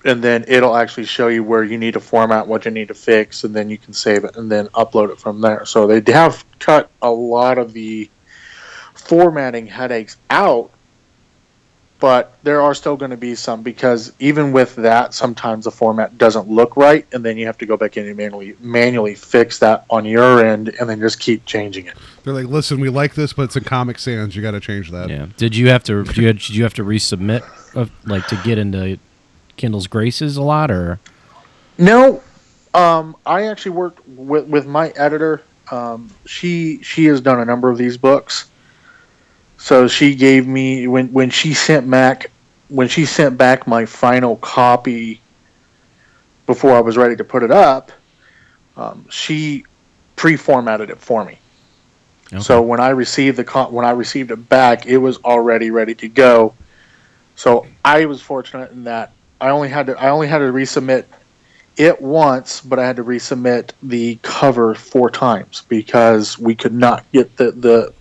[0.05, 2.95] and then it'll actually show you where you need to format what you need to
[2.95, 5.64] fix and then you can save it and then upload it from there.
[5.66, 8.09] So they have cut a lot of the
[8.95, 10.70] formatting headaches out
[11.99, 16.18] but there are still going to be some because even with that sometimes the format
[16.18, 19.59] doesn't look right and then you have to go back in and manually manually fix
[19.59, 21.94] that on your end and then just keep changing it
[22.24, 24.34] They're like, listen, we like this, but it's in Comic Sans.
[24.34, 25.09] You got to change that.
[25.09, 25.28] Yeah.
[25.36, 26.03] Did you have to?
[26.03, 27.42] Did you, did you have to resubmit,
[27.76, 28.99] of, like, to get into
[29.57, 30.99] Kindle's graces a lot, or?
[31.78, 32.20] No,
[32.74, 35.42] um, I actually worked with with my editor.
[35.70, 38.51] Um, she she has done a number of these books,
[39.57, 42.30] so she gave me when when she sent Mac
[42.68, 45.20] when she sent back my final copy
[46.46, 47.92] before I was ready to put it up,
[48.76, 49.64] um, she
[50.14, 51.38] pre-formatted it for me.
[52.32, 52.40] Okay.
[52.40, 55.94] So when I received the con- when I received it back, it was already ready
[55.96, 56.54] to go.
[57.36, 61.04] So I was fortunate in that I only had to I only had to resubmit
[61.76, 67.04] it once, but I had to resubmit the cover four times because we could not
[67.12, 67.92] get the the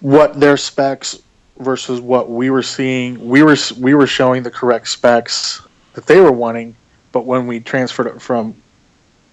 [0.00, 1.20] what their specs
[1.58, 3.28] versus what we were seeing.
[3.28, 5.62] We were we were showing the correct specs
[5.94, 6.74] that they were wanting,
[7.12, 8.54] but when we transferred it from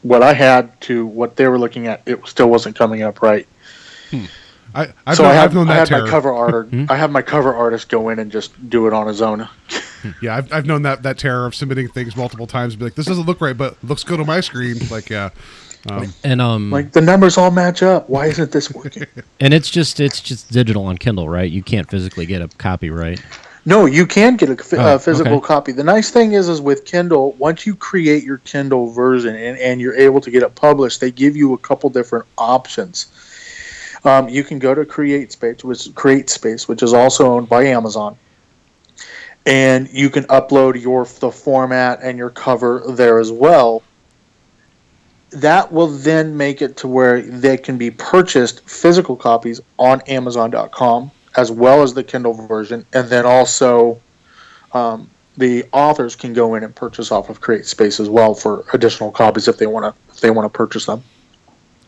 [0.04, 3.48] what I had to what they were looking at, it still wasn't coming up right.
[4.12, 4.26] Hmm.
[4.76, 6.04] I, I've, so known, I had, I've known I that had terror.
[6.04, 6.68] my cover art.
[6.70, 6.86] Hmm?
[6.90, 9.48] I have my cover artist go in and just do it on his own.
[10.02, 10.10] Hmm.
[10.22, 12.76] Yeah, I've, I've known that that terror of submitting things multiple times.
[12.76, 14.76] Be like, this doesn't look right, but looks good on my screen.
[14.92, 15.30] Like, yeah,
[15.90, 18.10] um, and um, Like the numbers all match up.
[18.10, 19.06] Why isn't this working?
[19.40, 21.50] and it's just it's just digital on Kindle, right?
[21.50, 23.22] You can't physically get a copy, right?
[23.66, 25.46] No, you can get a f- Oh, uh, physical okay.
[25.46, 25.72] copy.
[25.74, 29.82] The nice thing is, is with Kindle, once you create your Kindle version and, and
[29.82, 33.08] you're able to get it published, they give you a couple different options.
[34.06, 37.66] Um, you can go to Create Space, which Create Space, which is also owned by
[37.66, 38.18] Amazon,
[39.46, 43.84] and you can upload your the format and your cover there as well.
[45.32, 51.12] That will then make it to where they can be purchased physical copies on Amazon.com
[51.38, 54.02] as well as the Kindle version, and then also
[54.74, 58.66] um, the authors can go in and purchase off of Create Space as well for
[58.74, 61.04] additional copies if they want to if they want to purchase them.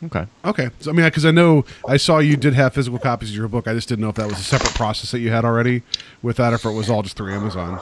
[0.02, 0.26] Okay.
[0.46, 0.70] okay.
[0.80, 3.48] So I mean, because I know I saw you did have physical copies of your
[3.50, 3.68] book.
[3.68, 5.82] I just didn't know if that was a separate process that you had already
[6.22, 7.82] with that, or if it was all just through Amazon.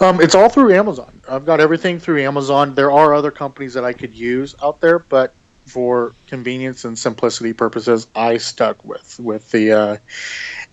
[0.00, 1.20] Um, it's all through Amazon.
[1.28, 2.74] I've got everything through Amazon.
[2.74, 5.34] There are other companies that I could use out there, but
[5.66, 9.96] for convenience and simplicity purposes, I stuck with with the uh,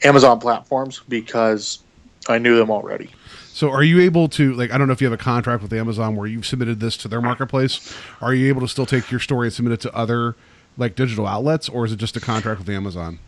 [0.04, 1.80] Amazon platforms because
[2.28, 3.10] I knew them already.
[3.54, 5.74] So are you able to like I don't know if you have a contract with
[5.74, 7.94] Amazon where you've submitted this to their marketplace?
[8.22, 10.36] Are you able to still take your story and submit it to other
[10.78, 13.20] like digital outlets, or is it just a contract with Amazon?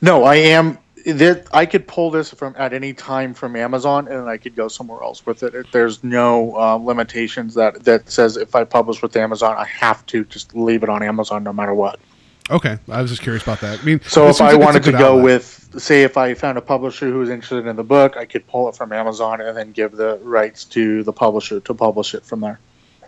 [0.00, 0.78] No, I am.
[1.08, 4.68] That I could pull this from at any time from Amazon, and I could go
[4.68, 5.66] somewhere else with it.
[5.72, 10.24] There's no uh, limitations that that says if I publish with Amazon, I have to
[10.26, 11.98] just leave it on Amazon no matter what.
[12.50, 13.80] Okay, I was just curious about that.
[13.80, 15.24] I mean, So if I like wanted to go outlet.
[15.24, 18.46] with, say, if I found a publisher who was interested in the book, I could
[18.46, 22.24] pull it from Amazon and then give the rights to the publisher to publish it
[22.24, 22.58] from there.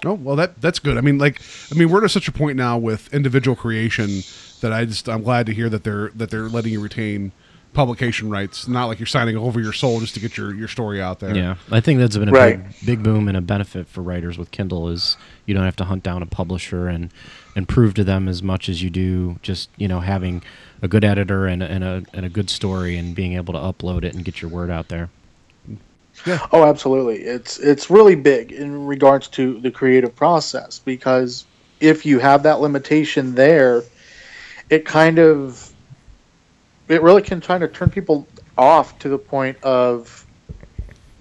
[0.05, 0.96] Oh well, that that's good.
[0.96, 4.22] I mean, like, I mean, we're at such a point now with individual creation
[4.62, 7.32] that I just I'm glad to hear that they're that they're letting you retain
[7.73, 8.66] publication rights.
[8.66, 11.35] Not like you're signing over your soul just to get your your story out there.
[11.37, 12.62] Yeah, I think that's been a Right.
[12.81, 15.16] big, big boom and a benefit for writers with Kindle is
[15.47, 17.11] you don't have to hunt down a publisher and
[17.57, 20.43] and prove to them as much as you do just you know having
[20.83, 23.61] a good editor and a, and a and a good story and being able to
[23.61, 25.09] upload it and get your word out there.
[26.27, 26.47] Yeah.
[26.53, 27.18] Oh, absolutely.
[27.23, 31.45] It's it's really big in regards to the creative process because
[31.81, 33.83] if you have that limitation there,
[34.68, 35.70] it kind of
[36.91, 38.26] it really can kind of turn people
[38.59, 40.26] off to the point of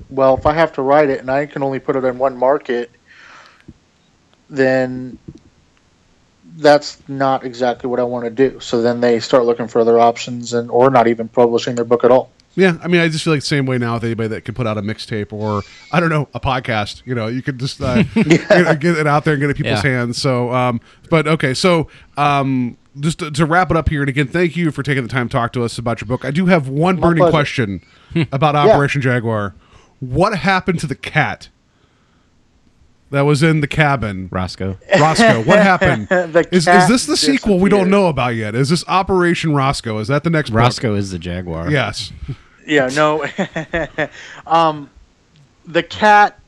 [0.09, 2.36] well, if I have to write it and I can only put it in one
[2.36, 2.89] market,
[4.49, 5.20] then
[6.57, 8.59] that's not exactly what I want to do.
[8.59, 12.03] So then they start looking for other options and or not even publishing their book
[12.03, 12.32] at all.
[12.55, 14.55] Yeah, I mean, I just feel like the same way now with anybody that can
[14.55, 15.61] put out a mixtape or
[15.91, 17.03] I don't know a podcast.
[17.05, 19.55] You know, you could just uh, get, get it out there and get it in
[19.63, 19.91] people's Yeah.
[19.91, 20.20] hands.
[20.20, 24.28] So, um, but okay, so um, just to, to wrap it up here, and again,
[24.28, 26.26] thank you for taking the time to talk to us about your book.
[26.26, 27.32] I do have one burning pleasure.
[27.32, 27.82] question
[28.32, 29.56] about Operation Jaguar.
[30.00, 31.50] What happened to the cat
[33.12, 34.30] that was in the cabin?
[34.32, 34.78] Roscoe.
[35.00, 36.08] Roscoe, what happened?
[36.52, 38.56] Is, is this the sequel we don't know about yet?
[38.56, 39.98] Is this Operation Roscoe?
[40.00, 40.84] Is that the next book?
[40.84, 41.70] Is the Jaguar.
[41.70, 42.14] Yes.
[42.66, 43.26] Yeah, no.
[44.48, 44.90] um,
[45.66, 46.40] the cat.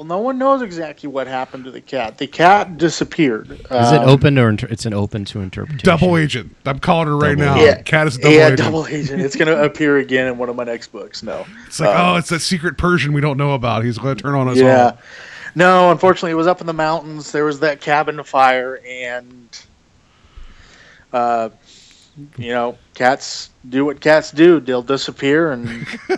[0.00, 2.16] Well, no one knows exactly what happened to the cat.
[2.16, 3.50] The cat disappeared.
[3.50, 3.60] Is
[3.92, 5.84] it Um, open or inter- it's an open to interpretation?
[5.84, 6.56] Double agent.
[6.64, 7.62] I'm calling her right Double now.
[7.62, 8.38] Yeah, Cat is a double agent.
[8.40, 8.58] yeah, agent.
[8.60, 9.20] double agent.
[9.20, 11.22] It's going to appear again in one of my next books.
[11.22, 13.84] No, It's like, Uh, oh, it's that secret Persian we don't know about.
[13.84, 14.84] He's going to turn on us yeah.
[14.84, 14.98] all.
[15.54, 17.30] No, unfortunately, it was up in the mountains.
[17.30, 19.48] There was that cabin fire, and
[21.12, 21.50] uh,
[22.36, 24.60] you know, cats do what cats do.
[24.60, 25.68] They'll disappear, and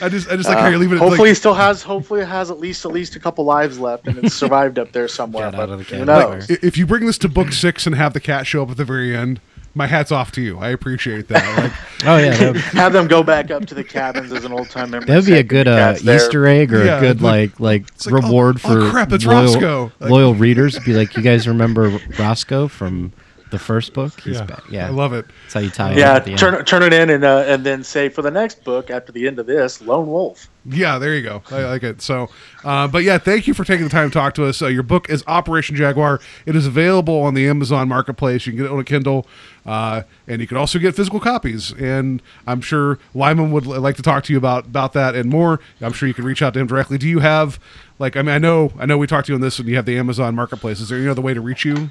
[0.00, 1.00] I just, I just like how Uh, you're leaving it.
[1.00, 1.82] hopefully, like, still has.
[1.82, 4.92] Hopefully, it has at least at least a couple lives left, and it's survived up
[4.92, 5.50] there somewhere.
[5.50, 6.46] But of the who knows?
[6.46, 6.56] fire.
[6.62, 8.76] i- if you bring this to book six and have the cat show up at
[8.76, 9.40] the very end,
[9.74, 10.58] my hat's off to you.
[10.58, 11.58] I appreciate that.
[11.58, 11.72] Like,
[12.06, 14.90] Oh yeah, that Have them go back up to the cabins as an old time
[14.90, 15.06] memory.
[15.06, 16.16] that would be a good uh, cat's there.
[16.16, 19.12] Easter egg or Yeah, a good like- like like, like, oh, reward oh, for crap,
[19.12, 19.92] it's loyal, Roscoe.
[20.00, 20.78] Like- loyal readers.
[20.80, 23.12] Be like, you guys remember Roscoe from
[23.50, 24.20] The first book.
[24.20, 24.44] He's Yeah.
[24.44, 24.62] back.
[24.70, 25.24] Yeah, I love it.
[25.44, 25.92] That's how you tie.
[25.92, 26.38] it Yeah, at the end.
[26.38, 29.26] turn turn it in and uh, and then say for the next book after the
[29.26, 30.48] end of this, Lone Wolf.
[30.70, 31.42] Yeah, there you go.
[31.50, 32.02] I like it.
[32.02, 32.28] So,
[32.62, 34.60] uh, but yeah, thank you for taking the time to talk to us.
[34.60, 36.20] Uh, your book is Operation Jaguar.
[36.44, 38.44] It is available on the Amazon Marketplace.
[38.46, 39.26] You can get it on a Kindle,
[39.64, 41.72] uh, and you can also get physical copies.
[41.72, 45.30] And I'm sure Lyman would li- like to talk to you about about that and
[45.30, 45.58] more.
[45.80, 46.98] I'm sure you can reach out to him directly.
[46.98, 47.58] Do you have
[47.98, 48.14] like?
[48.18, 49.86] I mean, I know, I know, we talked to you on this, and you have
[49.86, 50.80] the Amazon Marketplace.
[50.80, 51.90] Is there any other way to reach you?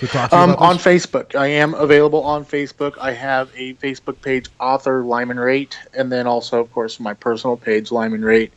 [0.00, 0.78] To talk to you Um, on?
[0.78, 2.94] Facebook, I am available on Facebook.
[3.00, 7.56] I have a Facebook page, author Lyman Rate, and then also, of course, my personal
[7.56, 8.52] page, Lyman Rate.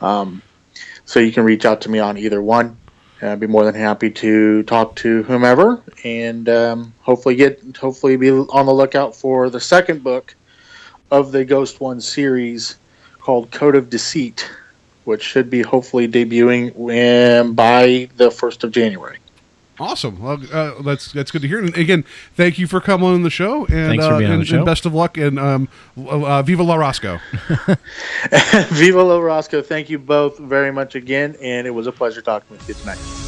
[0.00, 0.40] Um,
[1.04, 2.76] so you can reach out to me on either one.
[3.20, 8.16] And I'd be more than happy to talk to whomever, and um, hopefully get hopefully
[8.16, 10.36] be on the lookout for the second book
[11.10, 12.76] of the Ghost One series
[13.18, 14.48] called Code of Deceit,
[15.04, 16.70] which should be hopefully debuting
[17.40, 19.18] um, by the first of January.
[19.80, 20.20] Awesome.
[20.20, 21.58] Well, uh, that's that's good to hear.
[21.58, 22.04] And again,
[22.34, 23.66] thank you for coming on the show.
[23.66, 24.56] And, Thanks for uh, being on and, the show.
[24.56, 25.16] and best of luck.
[25.16, 27.20] And um, uh, Viva La Roscoe.
[28.70, 32.56] Viva La Roscoe, thank you both very much again, and it was a pleasure talking
[32.56, 33.27] with you tonight.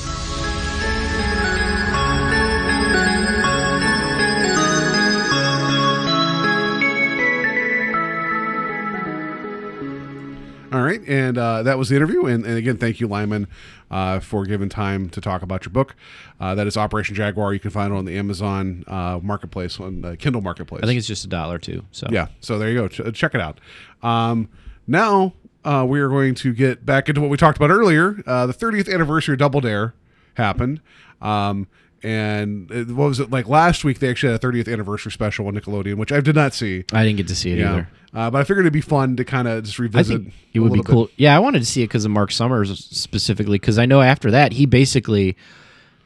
[10.72, 12.26] All right, and uh, that was the interview.
[12.26, 13.48] And, and again, thank you, Lyman,
[13.90, 15.96] uh, for giving time to talk about your book.
[16.38, 17.52] Uh, that is Operation Jaguar.
[17.52, 20.82] You can find it on the Amazon uh, Marketplace, on the Kindle Marketplace.
[20.84, 21.84] I think it's just a dollar too.
[21.90, 22.28] So yeah.
[22.40, 22.88] So there you go.
[22.88, 23.58] Ch- check it out.
[24.02, 24.48] Um,
[24.86, 25.32] now
[25.64, 28.22] uh, we are going to get back into what we talked about earlier.
[28.26, 29.94] Uh, the 30th anniversary of Double Dare
[30.34, 30.80] happened.
[31.20, 31.66] Um,
[32.02, 33.98] and what was it like last week?
[33.98, 36.84] They actually had a 30th anniversary special on Nickelodeon, which I did not see.
[36.92, 37.72] I didn't get to see it Yeah.
[37.72, 37.88] either.
[38.12, 40.22] Uh, but I figured it'd be fun to kind of just I revisit.
[40.22, 40.90] think it would be little bit.
[40.90, 41.10] cool.
[41.16, 43.58] Yeah, I wanted to see it because of Mark Summers specifically.
[43.58, 45.36] Because I know after that he basically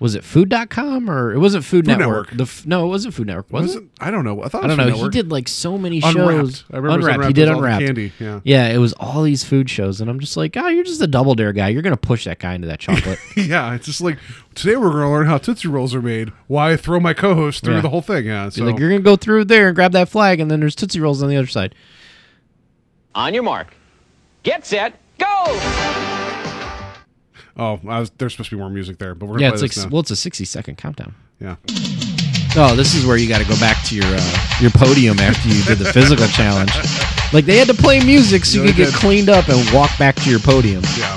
[0.05, 2.27] was it Food.com or it wasn't Food, Food Network.
[2.33, 2.37] Network.
[2.37, 3.51] The f- no, it wasn't Food Network.
[3.51, 3.83] Was, Was it?
[3.85, 3.89] it?
[4.01, 4.43] I don't know.
[4.43, 5.01] I thought I it don't was know.
[5.05, 6.15] Food He did like so many Unwrapped.
[6.15, 6.65] shows.
[6.71, 7.15] I remember Unwrapped.
[7.15, 7.29] Unwrapped.
[7.29, 7.87] He did It was all the Unwrapped.
[7.87, 8.41] candy, yeah.
[8.45, 11.07] Yeah, it was all these food shows, and I'm just like, oh, you're just a
[11.07, 11.69] double dare guy.
[11.69, 13.19] You're gonna push that guy into that chocolate.
[13.35, 14.19] yeah, it's just like
[14.55, 16.31] today we're going to learn how Tootsie Rolls are made.
[16.47, 17.81] Why throw my co-host through Yeah.
[17.81, 18.27] the whole thing?
[18.27, 20.75] Yeah, so like, you're gonna go through there and grab that flag, and then there's
[20.77, 21.75] Tootsie Rolls on the other side.
[23.15, 23.75] On your mark.
[24.43, 24.99] Get set.
[25.19, 26.14] Go!
[27.57, 29.65] Oh, I was, there's supposed to be more music there, but we're gonna Yeah, play
[29.65, 29.91] it's like now.
[29.93, 31.15] well, it's a 60 second countdown.
[31.41, 31.57] yeah.
[32.57, 35.49] Oh, this is where you got to go back to your uh, your podium after
[35.49, 36.71] you did the physical challenge.
[37.33, 38.95] Like they had to play music so you Yeah, could get did.
[38.95, 40.83] cleaned up and walk back to your podium.
[40.97, 41.17] Yeah.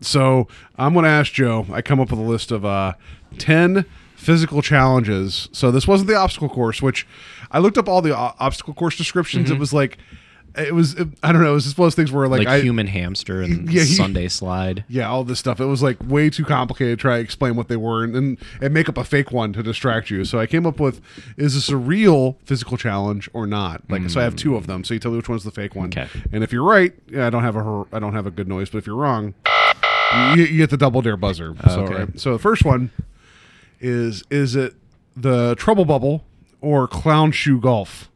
[0.00, 0.46] So
[0.78, 1.66] I'm going to ask Joe.
[1.72, 2.92] I come up with a list of uh,
[3.38, 5.48] ten physical challenges.
[5.52, 7.06] So this wasn't the obstacle course, which
[7.50, 9.50] I looked up all the o- obstacle course descriptions.
[9.50, 9.98] It was like,
[10.56, 11.50] it was it, I don't know.
[11.50, 13.82] It was just one of those things where like, Like, I, human hamster and Yeah,
[13.82, 14.84] he- Sunday slide.
[14.88, 15.60] Yeah, all this stuff.
[15.60, 18.38] It was like way too complicated to try to explain what they were and, and
[18.60, 20.24] and make up a fake one to distract you.
[20.24, 21.00] So I came up with
[21.36, 23.82] is this a real physical challenge or not?
[23.88, 24.38] Like so I have mm.
[24.38, 24.84] two of them.
[24.84, 25.88] So you tell me which one's the fake one.
[25.88, 26.08] Okay.
[26.32, 28.70] And if you're right, yeah, I don't have a I don't have a good noise,
[28.70, 29.34] but if you're wrong,
[30.36, 31.56] you, you get the double dare buzzer.
[31.64, 31.94] Oh, so Okay.
[31.94, 32.20] right.
[32.20, 32.90] So the first one
[33.80, 34.74] is is it
[35.16, 36.24] the trouble bubble
[36.60, 38.10] or clown shoe golf?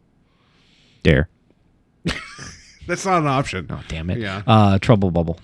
[1.02, 1.28] Dare.
[2.86, 3.66] That's not an option.
[3.70, 4.18] Oh damn it.
[4.18, 4.42] Yeah.
[4.46, 5.38] Uh, trouble bubble.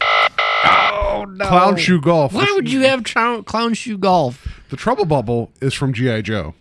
[0.00, 1.46] Oh no.
[1.46, 2.32] Clown shoe golf.
[2.32, 4.46] Why would you have trou- clown shoe golf?
[4.70, 6.54] the trouble bubble is from GI Joe.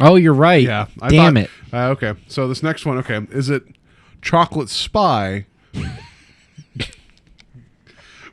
[0.00, 0.62] Oh, you're right.
[0.62, 0.86] Yeah.
[1.02, 1.50] I Damn thought- it.
[1.72, 2.14] Uh, okay.
[2.28, 3.64] So this next one, okay, is it
[4.22, 5.46] chocolate spy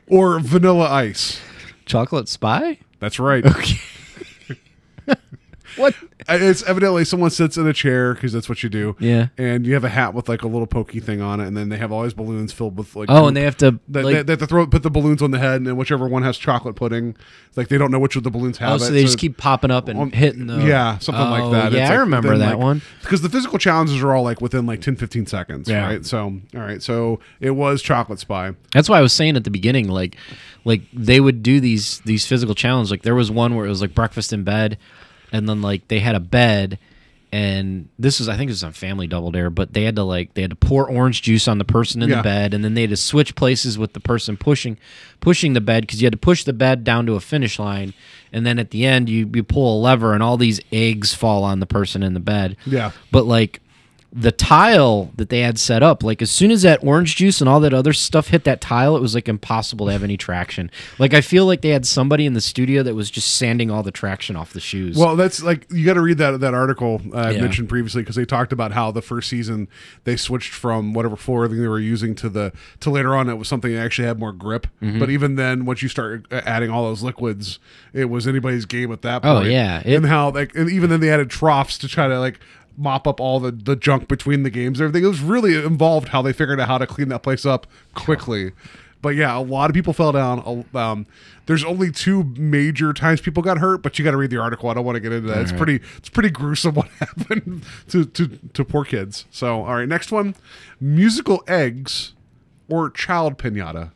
[0.06, 1.40] or vanilla ice?
[1.86, 2.78] Chocolate spy?
[3.00, 3.44] That's right.
[3.44, 3.78] Okay.
[5.76, 5.94] What?
[6.28, 8.96] It's evidently someone sits in a chair because that's what you do.
[8.98, 9.28] Yeah.
[9.36, 11.68] And you have a hat with like a little pokey thing on it, and then
[11.68, 13.10] they have all these balloons filled with like.
[13.10, 13.28] Oh, goop.
[13.28, 15.30] and they have to They, like, they, they have to throw put the balloons on
[15.30, 17.16] the head, and then whichever one has chocolate pudding,
[17.56, 18.78] like they don't know which of the balloons have oh, it.
[18.80, 21.82] so they just keep popping up and hitting the yeah something like Oh, that Yeah,
[21.82, 22.82] It's I like remember within, that like- one.
[23.02, 25.84] because the physical challenges are all like within like 10 15 seconds Yeah.
[25.86, 29.44] right so all right so it was chocolate spy That's why I was saying at
[29.44, 30.16] the beginning, like,
[30.64, 32.90] like they would do these these physical challenges.
[32.90, 34.78] Like there was one where it was like breakfast in bed,
[35.34, 36.78] and then like they had a bed,
[37.32, 40.04] and this was I think it was on Family Double Dare, but they had to
[40.04, 42.16] like they had to pour orange juice on the person in Yeah.
[42.16, 44.78] the bed, and then they had to switch places with the person pushing
[45.20, 47.92] pushing the bed because you had to push the bed down to a finish line,
[48.32, 51.42] and then at the end you you pull a lever and all these eggs fall
[51.44, 52.56] on the person in the bed.
[52.66, 52.92] Yeah.
[53.10, 53.60] but like
[54.16, 57.48] the tile that they had set up, like as soon as that orange juice and
[57.50, 60.70] all that other stuff hit that tile, it was like impossible to have any traction.
[61.00, 63.82] Like I feel like they had somebody in the studio that was just sanding all
[63.82, 64.96] the traction off the shoes.
[64.96, 67.40] Well, that's like you got to read that that article uh, I Yeah.
[67.40, 69.66] mentioned previously because they talked about how the first season
[70.04, 73.48] they switched from whatever flooring they were using to the to later on it was
[73.48, 74.68] something that actually had more grip.
[74.80, 75.00] Mhm.
[75.00, 77.58] But even then, once you start uh, adding all those liquids,
[77.92, 79.32] it was anybody's game at that point.
[79.34, 79.50] Oh, point.
[79.50, 79.82] yeah.
[79.84, 82.38] It- and how like and even then they added troughs to try to like
[82.76, 84.80] mop up all the the junk between the games.
[84.80, 87.44] and Everything it was really involved how they figured out how to clean that place
[87.46, 88.52] up quickly.
[89.02, 90.64] But yeah, a lot of people fell down.
[90.74, 91.06] Um,
[91.44, 94.70] there's only two major times people got hurt, but you got to read the article.
[94.70, 95.42] I don't want to get into that.
[95.42, 95.66] it's All right.
[95.66, 99.26] pretty, it's pretty gruesome what happened to, to to poor kids.
[99.30, 100.34] So, all right, next one:
[100.80, 102.14] musical eggs
[102.68, 103.90] or child pinata.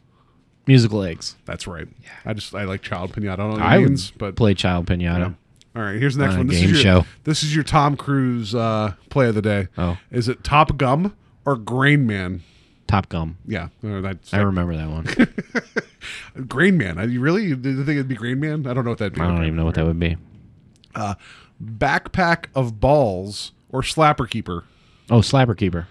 [0.67, 1.37] Musical eggs.
[1.47, 1.89] That's right.
[2.03, 2.11] Yeah.
[2.27, 3.33] I just I like child pinata.
[3.33, 5.35] I don't know what I it would but play child pinata.
[5.79, 6.47] All right, here's the next On a one.
[6.49, 7.07] This game is your, show.
[7.23, 9.69] This is your Tom Cruise uh, play of the day.
[9.79, 9.97] Oh.
[10.11, 11.17] is it Top Gum
[11.47, 12.43] or Grain Man?
[12.89, 13.39] Top Gum.
[13.47, 16.47] Yeah, uh, that's, I remember that one.
[16.49, 16.99] Grain Man.
[16.99, 18.67] Uh, You really you think it'd be Grain Man?
[18.67, 19.21] I don't know what that'd be.
[19.21, 20.17] I don't even know what that would be.
[20.97, 21.15] Uh,
[21.63, 24.65] backpack of balls or slapper keeper.
[25.11, 25.87] Oh, Slapper Keeper.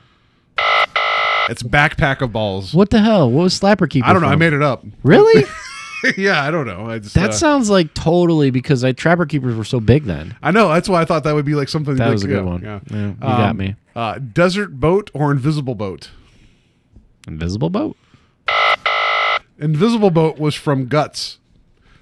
[1.50, 2.74] It's backpack of balls.
[2.74, 3.32] What the hell?
[3.32, 4.06] What was Slapper Keeper?
[4.06, 4.28] I don't know.
[4.28, 4.40] I from?
[4.40, 4.84] made it up.
[5.02, 5.46] Really?
[6.18, 6.86] yeah, I don't know.
[6.86, 10.36] I just That uh, sounds like totally because I Trapper Keepers were so big then.
[10.42, 10.70] I know.
[10.70, 11.96] That's why I thought that would be like something.
[11.96, 12.62] That like- was a good yeah, one.
[12.62, 13.76] Yeah, Yeah, you got me.
[13.96, 16.12] Uh, desert boat or invisible boat.
[17.28, 17.98] Invisible boat.
[19.58, 21.40] Invisible boat was from Guts.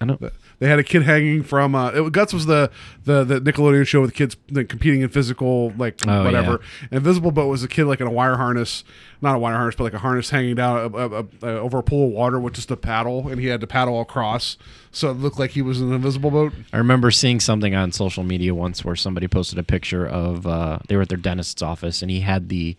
[0.02, 0.20] I know.
[0.60, 2.72] They had a kid hanging from uh, it, Guts was the,
[3.04, 6.62] the the Nickelodeon show with kids like, competing in physical like Oh, whatever.
[6.92, 8.84] Invisible boat was a kid like in a wire harness,
[9.22, 11.84] not a wire harness, but like a harness hanging down uh, uh, uh, over a
[11.84, 14.58] pool of water with just a paddle, and he had to paddle across,
[14.92, 16.54] so it looked like he was in an invisible boat.
[16.72, 20.80] I remember seeing something on social media once where somebody posted a picture of uh,
[20.88, 22.78] they were at their dentist's office and he had the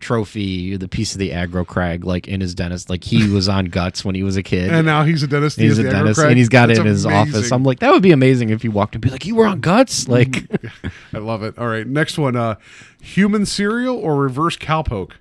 [0.00, 3.66] trophy, the piece of the aggro crag, like in his dentist, like he was on
[3.66, 4.70] guts when he was a kid.
[4.70, 5.58] And now he's a dentist.
[5.58, 7.52] He's a the dentist, and he's got That's it in his office.
[7.52, 9.60] I'm like, that would be amazing if you walked and be like, you were on
[9.60, 10.44] guts, like.
[11.12, 11.58] I love it.
[11.58, 12.56] All right, next one: uh,
[13.00, 15.12] human cereal or reverse cowpoke.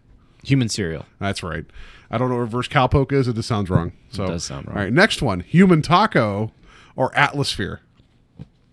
[0.43, 1.05] Human cereal.
[1.19, 1.65] That's right.
[2.11, 3.27] I don't know what reverse cowpoke is.
[3.27, 3.93] It just sounds wrong.
[4.11, 4.77] So it does sound wrong.
[4.77, 6.51] All right, next one: human taco
[6.95, 7.81] or Atlasphere.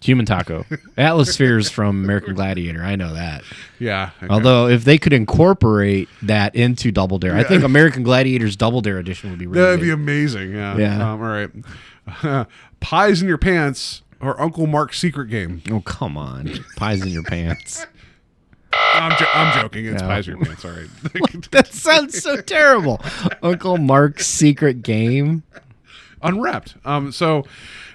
[0.03, 0.65] Human taco.
[0.99, 2.83] Atlaspheres from American Gladiator.
[2.83, 3.43] I know that.
[3.79, 4.11] Yeah.
[4.23, 4.33] okay.
[4.33, 8.99] Although, if they could incorporate that into Double Dare, I think American Gladiator's Double Dare
[8.99, 9.87] edition would be really that'd good.
[9.87, 10.53] be amazing.
[10.53, 10.77] Yeah.
[10.77, 11.13] Yeah.
[11.13, 12.47] Um, all right.
[12.81, 15.63] Pies in your pants or Uncle Mark's secret game.
[15.71, 16.51] Oh, come on.
[16.77, 17.87] Pies in your pants.
[18.95, 19.85] I'm, jo- I'm joking.
[19.87, 20.09] It's No.
[20.09, 20.65] pies in your pants.
[20.65, 20.89] All right.
[21.51, 23.01] that sounds so terrible.
[23.43, 25.43] Uncle Mark's secret game.
[26.23, 26.75] Unwrapped.
[26.85, 27.45] Um, so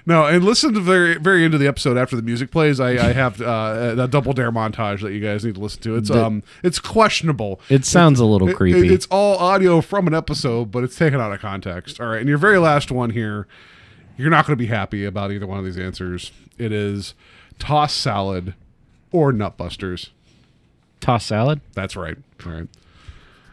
[0.06, 2.80] no, and listen to the very very end of the episode after the music plays.
[2.80, 5.96] I, I have uh, a double dare montage that you guys need to listen to.
[5.96, 7.60] It's um it's questionable.
[7.68, 8.86] It sounds a little It- creepy.
[8.86, 12.00] it- it's all audio from an episode, but it's taken out of context.
[12.00, 13.46] All right, and your very last one here,
[14.16, 16.32] you're not going to be happy about either one of these answers.
[16.56, 17.14] It is
[17.58, 18.54] toss salad
[19.12, 20.10] or nutbusters.
[21.00, 21.60] Toss salad?
[21.74, 22.16] That's right.
[22.44, 22.68] All right.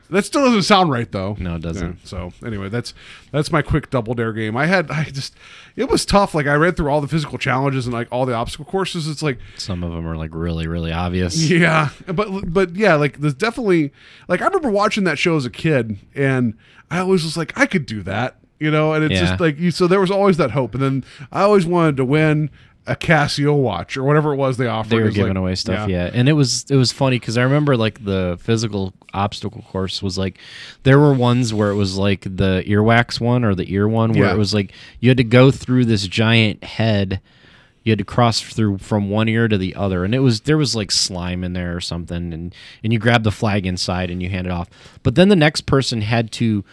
[0.10, 1.36] That still doesn't sound right though.
[1.40, 1.90] No, it doesn't.
[1.90, 2.94] Yeah, so anyway, that's
[3.32, 4.56] that's my quick double dare game.
[4.56, 5.34] I had I just
[5.76, 6.36] it was tough.
[6.36, 9.08] Like I read through all the physical challenges and like all the obstacle courses.
[9.08, 11.50] It's like Some of them are like really, really obvious.
[11.50, 13.92] yeah, but but yeah, like there's definitely
[14.28, 16.54] like I remember watching that show as a kid, and
[16.92, 18.94] I always was like I could do that, you know.
[18.94, 19.26] And it's Yeah.
[19.28, 19.72] just like you.
[19.72, 22.52] So there was always that hope, and then I always wanted to win
[22.88, 24.90] a Casio watch or whatever it was they offered.
[24.92, 26.10] They were giving like- away stuff, yeah.
[26.14, 30.18] And it was it was funny because I remember like the physical obstacle course was
[30.18, 30.38] like
[30.84, 34.26] there were ones where it was like the earwax one or the ear one where
[34.26, 34.34] Yeah.
[34.34, 37.22] it was like you had to go through this giant head.
[37.84, 40.58] You had to cross through from one ear to the other, and it was there
[40.58, 44.24] was like slime in there or something, and and you grab the flag inside and
[44.24, 44.70] you hand it off.
[45.04, 46.64] But then the next person had to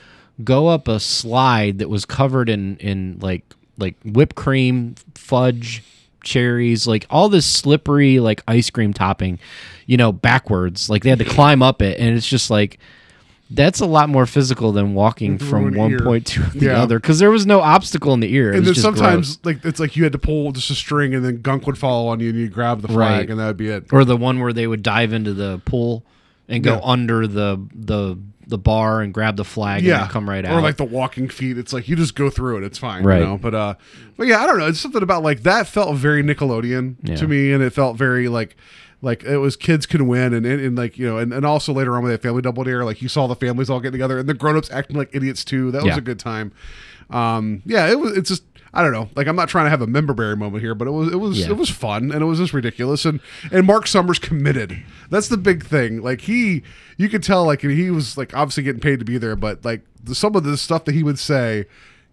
[0.43, 3.45] go up a slide that was covered in in like
[3.77, 5.83] like whipped cream, fudge,
[6.23, 9.39] cherries, like all this slippery like ice cream topping,
[9.87, 10.89] you know, backwards.
[10.91, 12.79] Like they had to climb up it, and it's just like
[13.55, 15.99] that's a lot more physical than walking from one ear.
[16.01, 16.83] point to the Yeah.
[16.83, 18.51] other because there was no obstacle in the ear.
[18.53, 19.57] It And then sometimes gross.
[19.57, 22.09] like it's like you had to pull just a string, and then gunk would fall
[22.09, 23.31] on you, and you grab the flag, Right.
[23.31, 23.93] and that would be it.
[23.93, 26.03] or the one where they would dive into the pool
[26.49, 26.81] and go Yeah.
[26.83, 28.17] under the the
[28.47, 30.57] the bar and grab the flag and yeah, then come right out.
[30.59, 31.57] or like the walking feet.
[31.59, 32.65] It's like you just go through it.
[32.65, 33.21] It's fine, Right.
[33.21, 33.39] You know?
[33.39, 33.75] But uh,
[34.17, 34.67] but yeah, I don't know.
[34.67, 37.17] It's something about like that felt very Nickelodeon Yeah.
[37.17, 38.57] to me, and it felt very like
[39.01, 41.73] like it was kids can win, and and, and like you know, and, and also
[41.73, 44.19] later on with that family double dare, like you saw the families all get together,
[44.19, 45.71] and the grown ups acting like idiots too.
[45.71, 46.53] That was a good time.
[47.11, 48.17] Um, yeah, it was.
[48.17, 49.11] It's just I don't know.
[49.15, 51.17] Like I'm not trying to have a member berry moment here, but it was it
[51.17, 51.49] was Yeah.
[51.51, 53.21] it was fun and it was just ridiculous and
[53.51, 54.83] and Mark Summers committed.
[55.11, 56.01] That's the big thing.
[56.03, 56.63] Like he,
[56.97, 59.83] you could tell like he was like obviously getting paid to be there, but like
[60.03, 61.67] the, some of the stuff that he would say,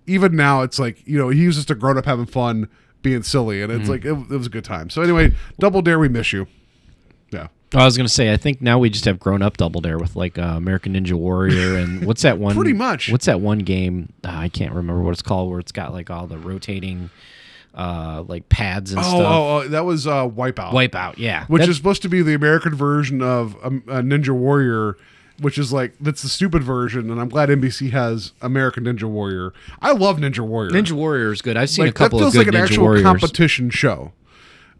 [0.05, 2.67] even now it's like you know he was just a grown up having fun
[3.01, 3.89] being silly and it's Mhm.
[3.89, 4.89] like it, it was a good time.
[4.89, 6.45] So anyway, Double Dare, we miss you.
[7.73, 10.15] I was gonna say, I think now we just have grown up Double Dare with
[10.15, 12.55] like uh, American Ninja Warrior and what's that one?
[12.55, 13.11] Pretty much.
[13.11, 14.11] What's that one game?
[14.23, 17.11] Uh, I can't remember what it's called, where it's got like all the rotating,
[17.75, 19.19] uh, like pads and Oh, stuff.
[19.21, 20.71] oh, oh, that was uh, Wipeout.
[20.71, 21.45] Wipeout, yeah.
[21.45, 24.97] Which That- is supposed to be the American version of um, uh, Ninja Warrior,
[25.39, 27.11] which is like that's the stupid version.
[27.11, 29.53] And I'm glad NBC has American Ninja Warrior.
[29.81, 30.71] I love Ninja Warrior.
[30.71, 31.55] Ninja Warrior is good.
[31.55, 33.69] I've seen like, a couple that of feels good like an Ninja actual Warriors competition
[33.69, 34.11] show.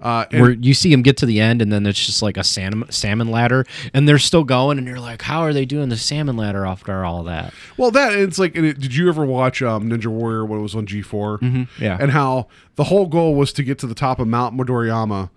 [0.02, 2.44] Uh, where you see them get to the end and then it's just like a
[2.44, 5.98] salmon, salmon ladder and they're still going and you're like, how are they doing the
[5.98, 7.54] salmon ladder after all that?
[7.76, 8.56] Well, that it's like.
[8.56, 11.68] it- Did you ever watch um, Ninja Warrior when it was on G 4 Mhm,
[11.80, 11.98] yeah.
[12.00, 15.30] And how the whole goal was to get to the top of Mount Midoriyama,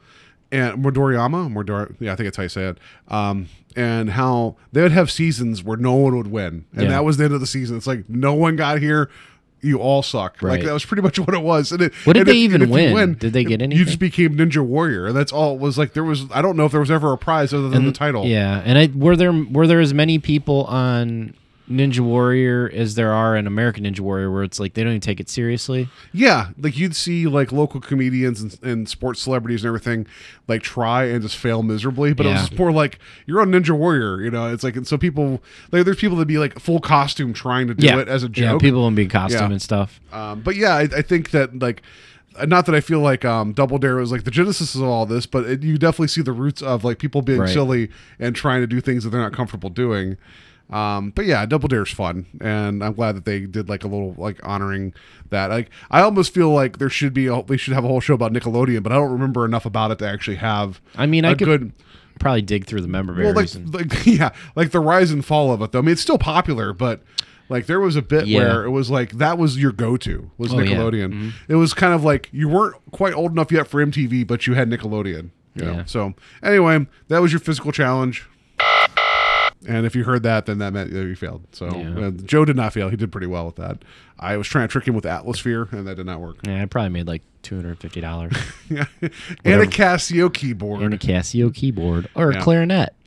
[0.53, 2.79] and Midoriyama, Midori, yeah, I think that's how you say it.
[3.09, 6.89] Um, and how they would have seasons where no one would win, and Yeah.
[6.91, 7.77] that was the end of the season.
[7.79, 9.09] It's like no one got here.
[9.63, 10.43] You all suck.
[10.43, 11.71] Like that was pretty much what it was.
[11.73, 13.15] And it, What did and they if- even and you win?
[13.15, 13.77] Did they get any?
[13.77, 15.55] You just became Ninja Warrior, and that's all.
[15.55, 16.25] It was like there was.
[16.33, 18.27] I don't know if there was ever a prize other than the title.
[18.27, 21.35] Yeah, and I, were there were there as many people on
[21.77, 25.01] Ninja Warrior as there are in American Ninja Warrior, where it's like they don't even
[25.01, 25.89] take it seriously?
[26.13, 30.07] Yeah, like you'd see like local comedians and, and sports celebrities and everything
[30.49, 33.77] like try and just fail miserably, but it was just more like you're on Ninja
[33.77, 34.53] Warrior, you know.
[34.53, 37.75] It's like and so people like there's people that be like full costume trying to
[37.75, 37.99] do Yeah.
[37.99, 38.63] it as a joke.
[38.63, 39.51] Yeah, people in big costume Yeah.
[39.53, 40.01] and stuff.
[40.13, 41.83] Um, but yeah, I, I think that like.
[42.47, 45.27] Not that I feel like um, Double Dare was like the genesis of all this,
[45.27, 47.49] but it, you definitely see the roots of like people being Right.
[47.51, 50.17] silly and trying to do things that they're not comfortable doing.
[50.71, 54.15] Um, but yeah, Double Dare's fun, and I'm glad that they did like a little
[54.17, 54.95] like honoring
[55.31, 55.51] that.
[55.51, 58.15] Like, I almost feel like there should be a, they should have a whole show
[58.15, 60.81] about Nickelodeon, but I don't remember enough about it to actually have.
[60.97, 61.73] I mean, I could good.
[62.19, 65.53] probably dig through the member Well, like, and- like yeah, like the rise and fall
[65.53, 65.73] of it.
[65.73, 67.03] Though I mean, it's still popular, but
[67.51, 68.39] like there was a bit Yeah.
[68.39, 70.75] where it was like that was your go-to was Oh, yeah.
[70.75, 71.13] Nickelodeon.
[71.13, 71.33] Mhm.
[71.49, 74.55] It was kind of like you weren't quite old enough yet for MTV, but you
[74.55, 75.31] had Nickelodeon.
[75.55, 75.73] You know?
[75.73, 75.85] Yeah.
[75.85, 78.27] So anyway, that was your physical challenge.
[79.69, 81.47] And if you heard that, then that meant that you failed.
[81.53, 82.07] So Yeah.
[82.07, 82.89] uh, Joe did not fail.
[82.89, 83.85] He did pretty well with that.
[84.19, 86.37] I was trying to trick him with Atlasphere, and that did not work.
[86.47, 88.33] yeah, I probably made like two hundred fifty dollars
[88.71, 88.85] Yeah,
[89.45, 89.67] and a.
[89.67, 90.81] Casio keyboard.
[90.83, 92.39] and a Casio keyboard or Yeah.
[92.39, 92.91] a clarinet.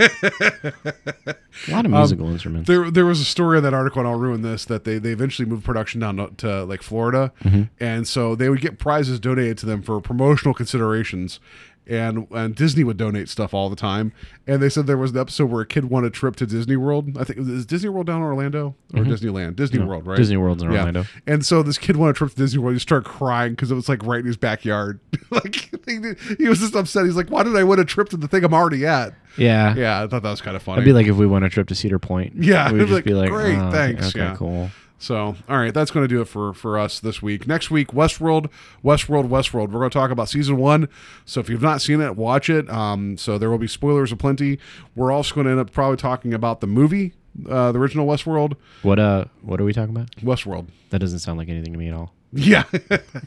[0.00, 2.66] a lot of Um, musical instruments.
[2.68, 4.64] There, there was a story in that article, and I'll ruin this.
[4.64, 7.68] That they, they eventually moved production down to, to like Florida, Mhm.
[7.80, 11.40] and so they would get prizes donated to them for promotional considerations,
[11.86, 14.12] and and Disney would donate stuff all the time.
[14.46, 16.76] And they said there was an episode where a kid won a trip to Disney
[16.76, 17.16] World.
[17.18, 19.08] I think is Disney World down in Orlando or Mhm.
[19.08, 19.56] Disneyland?
[19.56, 20.16] Disney No, World, right?
[20.16, 21.04] Disney World's in Orlando.
[21.26, 22.74] And so this kid won a trip to Disney World.
[22.74, 25.00] He started crying because it was like right in his backyard.
[25.30, 27.04] like he, was just upset.
[27.04, 29.74] He's like, "Why did I win a trip to the thing I'm already at?" Yeah.
[29.76, 30.02] yeah.
[30.02, 30.78] I thought that was kind of funny.
[30.78, 32.34] It'd be like if we went a trip to Cedar Point.
[32.36, 34.08] Yeah, we would it'd just be like, great, oh, thanks.
[34.08, 34.70] Okay, yeah, cool.
[34.98, 37.46] So, all right, that's going to do it for for us this week.
[37.46, 38.50] Next week, Westworld,
[38.82, 39.68] Westworld, Westworld.
[39.70, 40.88] We're going to talk about season one.
[41.26, 42.68] So, if you've not seen it, watch it.
[42.70, 44.58] Um, so there will be spoilers aplenty.
[44.94, 47.12] We're also going to end up probably talking about the movie,
[47.48, 48.54] uh, the original Westworld.
[48.82, 49.26] What uh?
[49.42, 50.10] What are we talking about?
[50.16, 50.68] Westworld.
[50.90, 52.15] That doesn't sound like anything to me at all.
[52.32, 52.64] Yeah.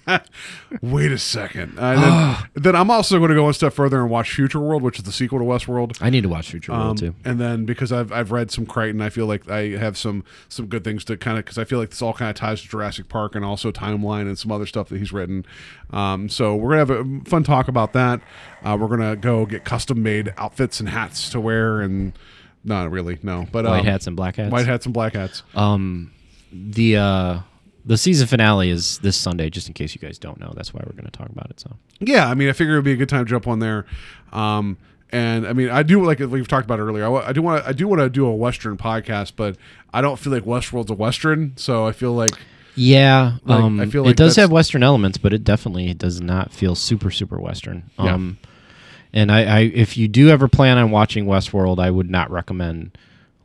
[0.81, 1.77] Wait a second.
[1.79, 4.83] Uh, then, then I'm also going to go one step further and watch Future World,
[4.83, 5.97] which is the sequel to Westworld.
[6.01, 7.15] I need to watch Future World Um, too.
[7.25, 10.67] And then because I've I've read some Crichton, I feel like I have some some
[10.67, 12.67] good things to kind of because I feel like this all kind of ties to
[12.67, 15.45] Jurassic Park and also Timeline and some other stuff that he's written.
[15.91, 18.21] Um, so we're gonna have a fun talk about that.
[18.63, 22.13] Uh, we're gonna go get custom made outfits and hats to wear and
[22.63, 24.51] not really no, but White um, hats and black hats?
[24.51, 25.43] white hats and black hats.
[25.55, 26.11] Um,
[26.51, 27.39] the uh,
[27.85, 29.49] the season finale is this Sunday.
[29.49, 31.59] Just in case you guys don't know, that's why we're going to talk about it.
[31.59, 33.59] So Yeah, I mean, I figure it would be a good time to jump on
[33.59, 33.85] there.
[34.31, 34.77] Um,
[35.11, 37.05] and I mean, I do like we've talked about earlier.
[37.05, 39.57] I, I do want I do want to do a Western podcast, but
[39.93, 42.33] I don't feel like Westworld's a Western, so I feel like
[42.75, 46.21] yeah, Like, um, I feel like it does have Western elements, but it definitely does
[46.21, 47.89] not feel super super Western.
[47.97, 48.13] Yeah.
[48.13, 48.37] Um,
[49.11, 52.95] and I, I, if you do ever plan on watching Westworld, I would not recommend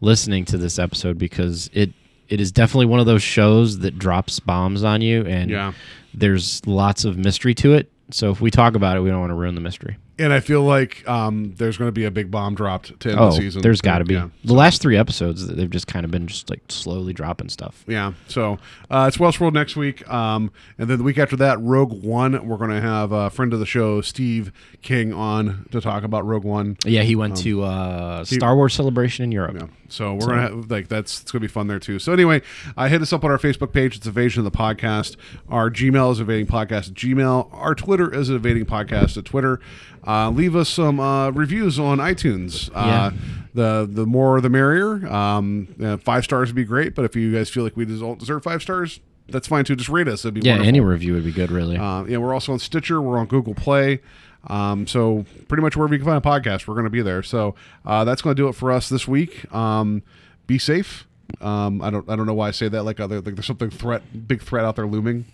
[0.03, 1.93] listening to this episode because it
[2.29, 5.73] it is definitely one of those shows that drops bombs on you, and Yeah.
[6.13, 7.91] there's lots of mystery to it.
[8.11, 9.97] So if we talk about it, we don't want to ruin the mystery.
[10.19, 13.19] And I feel like um, there's going to be a big bomb dropped to end
[13.21, 13.63] Oh, the season.
[13.63, 14.15] there's got to be.
[14.15, 14.29] Yeah.
[14.45, 17.85] The last three episodes, they've just kind of been just like slowly dropping stuff.
[17.89, 18.13] Yeah.
[18.29, 18.59] So
[18.91, 22.47] uh, it's Westworld next week, um, and then the week after that, Rogue One.
[22.47, 26.25] We're going to have a friend of the show, Steve King, on to talk about
[26.27, 26.77] Rogue One.
[26.85, 29.57] Yeah, he went Um, to uh, Star Wars Celebration in Europe.
[29.59, 29.67] Yeah.
[29.89, 31.99] So we're So- gonna have, like that's it's gonna be fun there too.
[31.99, 32.43] So anyway,
[32.77, 33.97] uh, hit us up on our Facebook page.
[33.97, 35.17] It's Evasion of the Podcast.
[35.49, 37.49] Our Gmail is Evading Podcast Gmail.
[37.53, 39.61] Our Twitter is Evading Podcast at Twitter.
[40.07, 42.71] Uh, leave us some uh, reviews on iTunes.
[42.75, 43.11] Uh,
[43.55, 45.07] The the more the merrier.
[45.07, 45.69] Um,
[46.03, 48.61] five stars would be great, but if you guys feel like we don't deserve five
[48.63, 48.99] stars,
[49.29, 49.77] that's fine too.
[49.77, 50.25] Just rate us.
[50.25, 50.69] It'd be Yeah, wonderful.
[50.69, 51.77] any review would be good, really.
[51.79, 53.01] Uh, yeah, we're also on Stitcher.
[53.01, 54.01] We're on Google Play.
[54.49, 57.23] Um, so pretty much wherever you can find a podcast, we're going to be there.
[57.23, 57.55] So
[57.87, 59.51] uh, that's going to do it for us this week.
[59.55, 60.03] Um,
[60.49, 61.07] be safe.
[61.41, 63.71] Um, I don't I don't know why I say that like other like there's something
[63.71, 65.25] threat big threat out there looming.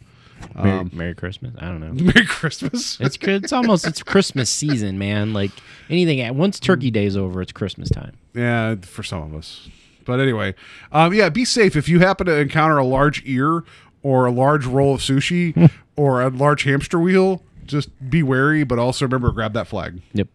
[0.54, 1.52] Merry, Um, Merry Christmas.
[1.58, 1.92] I don't know.
[2.14, 2.98] Merry Christmas.
[3.00, 5.32] It's it's almost it's Christmas season, man.
[5.32, 5.50] Like
[5.88, 8.16] anything once Turkey Day's over, it's Christmas time.
[8.34, 9.68] Yeah, for some of us.
[10.04, 10.54] But anyway,
[10.92, 11.76] um, yeah, be safe.
[11.76, 13.62] If you happen to encounter a large ear
[14.02, 18.78] or a large roll of sushi or a large hamster wheel, just be wary, but
[18.78, 20.00] also remember grab that flag.
[20.14, 20.28] Yep.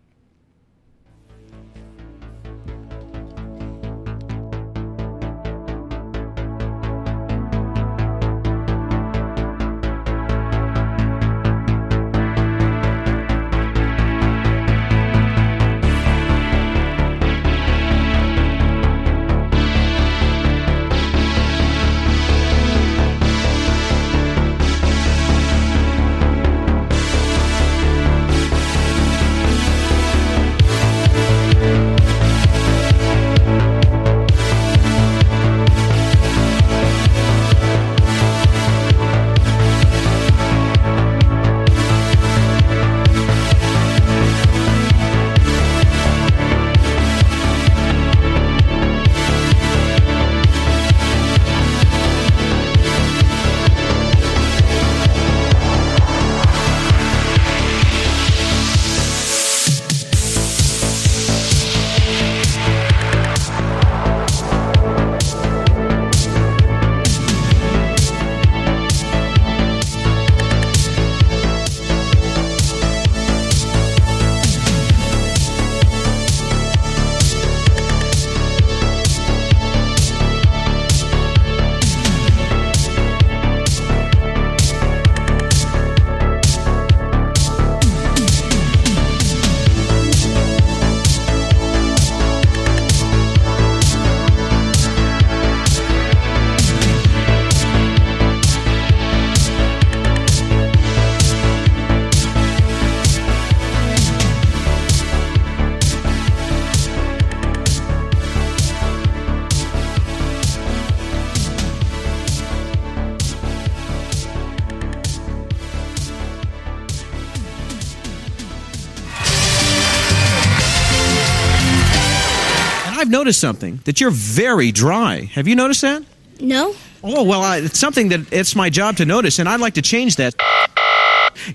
[123.26, 125.22] Noticed something that you're very dry.
[125.34, 126.04] Have you noticed that?
[126.40, 126.76] No.
[127.04, 129.82] Oh well, I, it's something that it's my job to notice, and I'd like to
[129.82, 130.36] change that.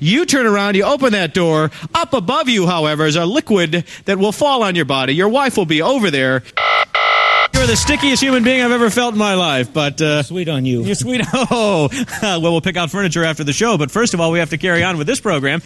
[0.01, 1.71] You turn around, you open that door.
[1.95, 5.15] Up above you, however, is a liquid that will fall on your body.
[5.15, 6.43] Your wife will be over there.
[7.55, 10.65] You're the stickiest human being I've ever felt in my life, but uh, sweet on
[10.65, 10.83] you.
[10.83, 11.21] You're sweet.
[11.33, 11.89] Oh,
[12.23, 14.59] well, we'll pick out furniture after the show, but first of all, we have to
[14.59, 15.63] carry on with this program.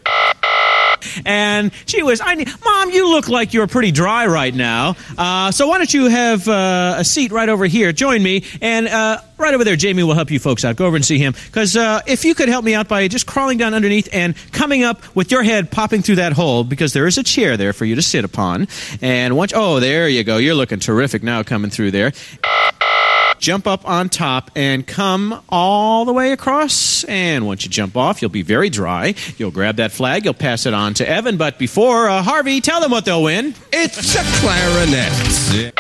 [1.24, 4.96] And she was, I need, Mom, you look like you're pretty dry right now.
[5.16, 7.92] Uh, so why don't you have uh, a seat right over here?
[7.92, 8.44] Join me.
[8.60, 10.76] And uh, right over there, Jamie will help you folks out.
[10.76, 11.34] Go over and see him.
[11.46, 14.82] Because uh, if you could help me out by just crawling down underneath and coming
[14.82, 17.84] up with your head popping through that hole, because there is a chair there for
[17.84, 18.68] you to sit upon.
[19.00, 20.38] And once, oh, there you go.
[20.38, 22.12] You're looking terrific now coming through there
[23.38, 27.04] jump up on top and come all the way across.
[27.04, 29.14] And once you jump off, you'll be very dry.
[29.36, 31.36] You'll grab that flag, you'll pass it on to Evan.
[31.36, 33.54] But before, uh, Harvey, tell them what they'll win.
[33.72, 35.72] It's a clarinet.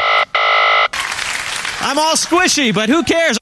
[1.80, 3.38] I'm all squishy, but who cares?